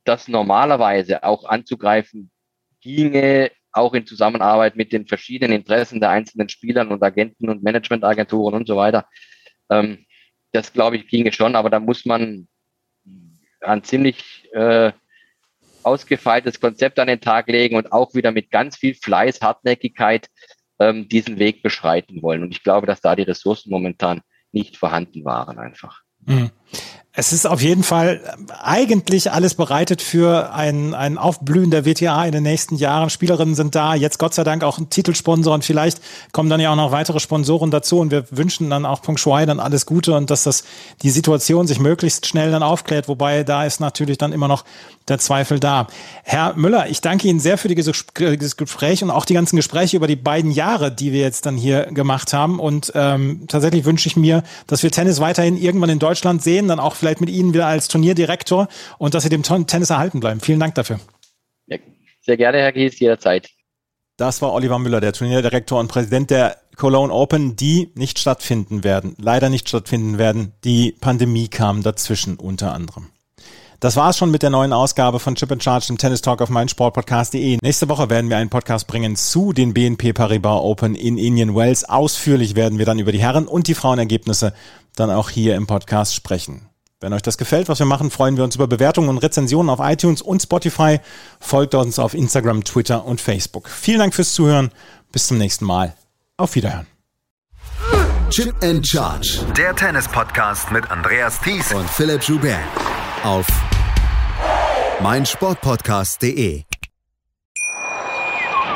das 0.09 0.27
normalerweise 0.27 1.23
auch 1.23 1.45
anzugreifen 1.45 2.31
ginge, 2.81 3.51
auch 3.71 3.93
in 3.93 4.07
Zusammenarbeit 4.07 4.75
mit 4.75 4.91
den 4.91 5.05
verschiedenen 5.05 5.53
Interessen 5.53 5.99
der 5.99 6.09
einzelnen 6.09 6.49
Spielern 6.49 6.89
und 6.91 7.03
Agenten 7.03 7.47
und 7.47 7.61
Managementagenturen 7.61 8.55
und 8.55 8.67
so 8.67 8.75
weiter. 8.75 9.07
Ähm, 9.69 10.05
das 10.51 10.73
glaube 10.73 10.97
ich 10.97 11.07
ginge 11.07 11.31
schon, 11.31 11.55
aber 11.55 11.69
da 11.69 11.79
muss 11.79 12.05
man 12.05 12.47
ein 13.61 13.83
ziemlich 13.83 14.49
äh, 14.53 14.91
ausgefeiltes 15.83 16.59
Konzept 16.59 16.97
an 16.97 17.07
den 17.07 17.21
Tag 17.21 17.47
legen 17.47 17.75
und 17.75 17.91
auch 17.91 18.15
wieder 18.15 18.31
mit 18.31 18.49
ganz 18.49 18.77
viel 18.77 18.95
Fleiß, 18.95 19.41
Hartnäckigkeit 19.41 20.27
ähm, 20.79 21.07
diesen 21.07 21.37
Weg 21.37 21.61
beschreiten 21.61 22.23
wollen. 22.23 22.41
Und 22.41 22.51
ich 22.51 22.63
glaube, 22.63 22.87
dass 22.87 23.01
da 23.01 23.15
die 23.15 23.23
Ressourcen 23.23 23.69
momentan 23.69 24.21
nicht 24.51 24.75
vorhanden 24.75 25.23
waren 25.23 25.59
einfach. 25.59 26.01
Mhm. 26.25 26.49
Es 27.19 27.33
ist 27.33 27.45
auf 27.45 27.61
jeden 27.61 27.83
Fall 27.83 28.21
eigentlich 28.63 29.33
alles 29.33 29.53
bereitet 29.53 30.01
für 30.01 30.53
ein, 30.53 30.93
ein 30.93 31.17
Aufblühen 31.17 31.69
der 31.69 31.85
WTA 31.85 32.23
in 32.23 32.31
den 32.31 32.43
nächsten 32.43 32.77
Jahren. 32.77 33.09
Spielerinnen 33.09 33.55
sind 33.55 33.75
da, 33.75 33.93
jetzt 33.93 34.19
Gott 34.19 34.33
sei 34.33 34.45
Dank 34.45 34.63
auch 34.63 34.77
ein 34.77 34.89
Titelsponsor 34.89 35.53
und 35.53 35.65
vielleicht 35.65 36.01
kommen 36.31 36.49
dann 36.49 36.61
ja 36.61 36.71
auch 36.71 36.77
noch 36.77 36.93
weitere 36.93 37.19
Sponsoren 37.19 37.71
dazu 37.71 37.99
und 37.99 38.11
wir 38.11 38.23
wünschen 38.31 38.69
dann 38.69 38.85
auch 38.85 39.01
Peng 39.01 39.17
Shuai 39.17 39.45
dann 39.45 39.59
alles 39.59 39.85
Gute 39.85 40.15
und 40.15 40.29
dass 40.29 40.43
das 40.43 40.63
die 41.01 41.09
Situation 41.09 41.67
sich 41.67 41.81
möglichst 41.81 42.25
schnell 42.25 42.51
dann 42.51 42.63
aufklärt, 42.63 43.09
wobei 43.09 43.43
da 43.43 43.65
ist 43.65 43.81
natürlich 43.81 44.17
dann 44.17 44.31
immer 44.31 44.47
noch 44.47 44.63
der 45.09 45.19
Zweifel 45.19 45.59
da. 45.59 45.87
Herr 46.23 46.53
Müller, 46.55 46.87
ich 46.87 47.01
danke 47.01 47.27
Ihnen 47.27 47.41
sehr 47.41 47.57
für 47.57 47.67
dieses 47.67 48.55
Gespräch 48.55 49.03
und 49.03 49.11
auch 49.11 49.25
die 49.25 49.33
ganzen 49.33 49.57
Gespräche 49.57 49.97
über 49.97 50.07
die 50.07 50.15
beiden 50.15 50.51
Jahre, 50.51 50.89
die 50.89 51.11
wir 51.11 51.21
jetzt 51.21 51.45
dann 51.45 51.57
hier 51.57 51.87
gemacht 51.87 52.31
haben 52.31 52.59
und 52.59 52.93
ähm, 52.95 53.41
tatsächlich 53.49 53.83
wünsche 53.83 54.07
ich 54.07 54.15
mir, 54.15 54.43
dass 54.67 54.83
wir 54.83 54.91
Tennis 54.91 55.19
weiterhin 55.19 55.57
irgendwann 55.57 55.89
in 55.89 55.99
Deutschland 55.99 56.41
sehen, 56.41 56.69
dann 56.69 56.79
auch 56.79 56.95
vielleicht 57.09 57.21
mit 57.21 57.29
Ihnen 57.29 57.53
wieder 57.53 57.65
als 57.65 57.87
Turnierdirektor 57.87 58.67
und 58.97 59.13
dass 59.13 59.23
Sie 59.23 59.29
dem 59.29 59.43
Tennis 59.43 59.89
erhalten 59.89 60.19
bleiben. 60.19 60.39
Vielen 60.39 60.59
Dank 60.59 60.75
dafür. 60.75 60.99
Ja, 61.67 61.77
sehr 62.21 62.37
gerne, 62.37 62.59
Herr 62.59 62.71
Gies, 62.71 62.99
jederzeit. 62.99 63.49
Das 64.17 64.41
war 64.41 64.53
Oliver 64.53 64.79
Müller, 64.79 65.01
der 65.01 65.13
Turnierdirektor 65.13 65.79
und 65.79 65.87
Präsident 65.87 66.29
der 66.29 66.57
Cologne 66.75 67.11
Open, 67.11 67.55
die 67.55 67.91
nicht 67.95 68.19
stattfinden 68.19 68.83
werden, 68.83 69.15
leider 69.17 69.49
nicht 69.49 69.67
stattfinden 69.67 70.17
werden. 70.17 70.53
Die 70.63 70.95
Pandemie 70.99 71.47
kam 71.47 71.83
dazwischen 71.83 72.35
unter 72.37 72.73
anderem. 72.73 73.07
Das 73.79 73.95
war's 73.95 74.17
schon 74.17 74.29
mit 74.29 74.43
der 74.43 74.49
neuen 74.49 74.73
Ausgabe 74.73 75.19
von 75.19 75.35
Chip 75.35 75.53
and 75.53 75.63
Charge, 75.63 75.87
dem 75.87 75.97
Tennis 75.97 76.21
Talk 76.21 76.41
auf 76.41 76.49
meinsportpodcast.de. 76.49 77.59
Nächste 77.61 77.87
Woche 77.87 78.09
werden 78.09 78.29
wir 78.29 78.35
einen 78.35 78.49
Podcast 78.49 78.87
bringen 78.87 79.15
zu 79.15 79.53
den 79.53 79.73
BNP 79.73 80.11
Paribas 80.11 80.61
Open 80.61 80.95
in 80.95 81.17
Indian 81.17 81.55
Wells. 81.55 81.85
Ausführlich 81.85 82.55
werden 82.55 82.77
wir 82.77 82.85
dann 82.85 82.99
über 82.99 83.13
die 83.13 83.21
Herren- 83.21 83.47
und 83.47 83.67
die 83.67 83.75
Frauenergebnisse 83.75 84.53
dann 84.97 85.09
auch 85.09 85.29
hier 85.29 85.55
im 85.55 85.65
Podcast 85.65 86.13
sprechen. 86.13 86.69
Wenn 87.01 87.13
euch 87.13 87.21
das 87.21 87.37
gefällt, 87.37 87.69
was 87.69 87.79
wir 87.79 87.85
machen, 87.85 88.11
freuen 88.11 88.35
wir 88.35 88.43
uns 88.43 88.55
über 88.55 88.67
Bewertungen 88.67 89.09
und 89.09 89.19
Rezensionen 89.19 89.69
auf 89.69 89.79
iTunes 89.81 90.21
und 90.21 90.41
Spotify. 90.41 90.99
Folgt 91.39 91.73
uns 91.75 91.97
auf 91.97 92.13
Instagram, 92.13 92.65
Twitter 92.65 93.05
und 93.05 93.21
Facebook. 93.21 93.69
Vielen 93.69 93.99
Dank 93.99 94.13
fürs 94.13 94.33
Zuhören. 94.33 94.71
Bis 95.11 95.27
zum 95.27 95.37
nächsten 95.37 95.65
Mal. 95.65 95.95
Auf 96.35 96.55
Wiederhören. 96.55 96.87
Chip 98.29 98.53
and 98.61 98.85
Charge. 98.85 99.39
Der 99.57 99.75
Tennis-Podcast 99.75 100.71
mit 100.71 100.89
Andreas 100.91 101.39
Thies 101.41 101.73
und 101.73 101.89
Philipp 101.89 102.21
Joubert. 102.23 102.59
Auf 103.23 103.47
meinsportpodcast.de. 105.01 106.68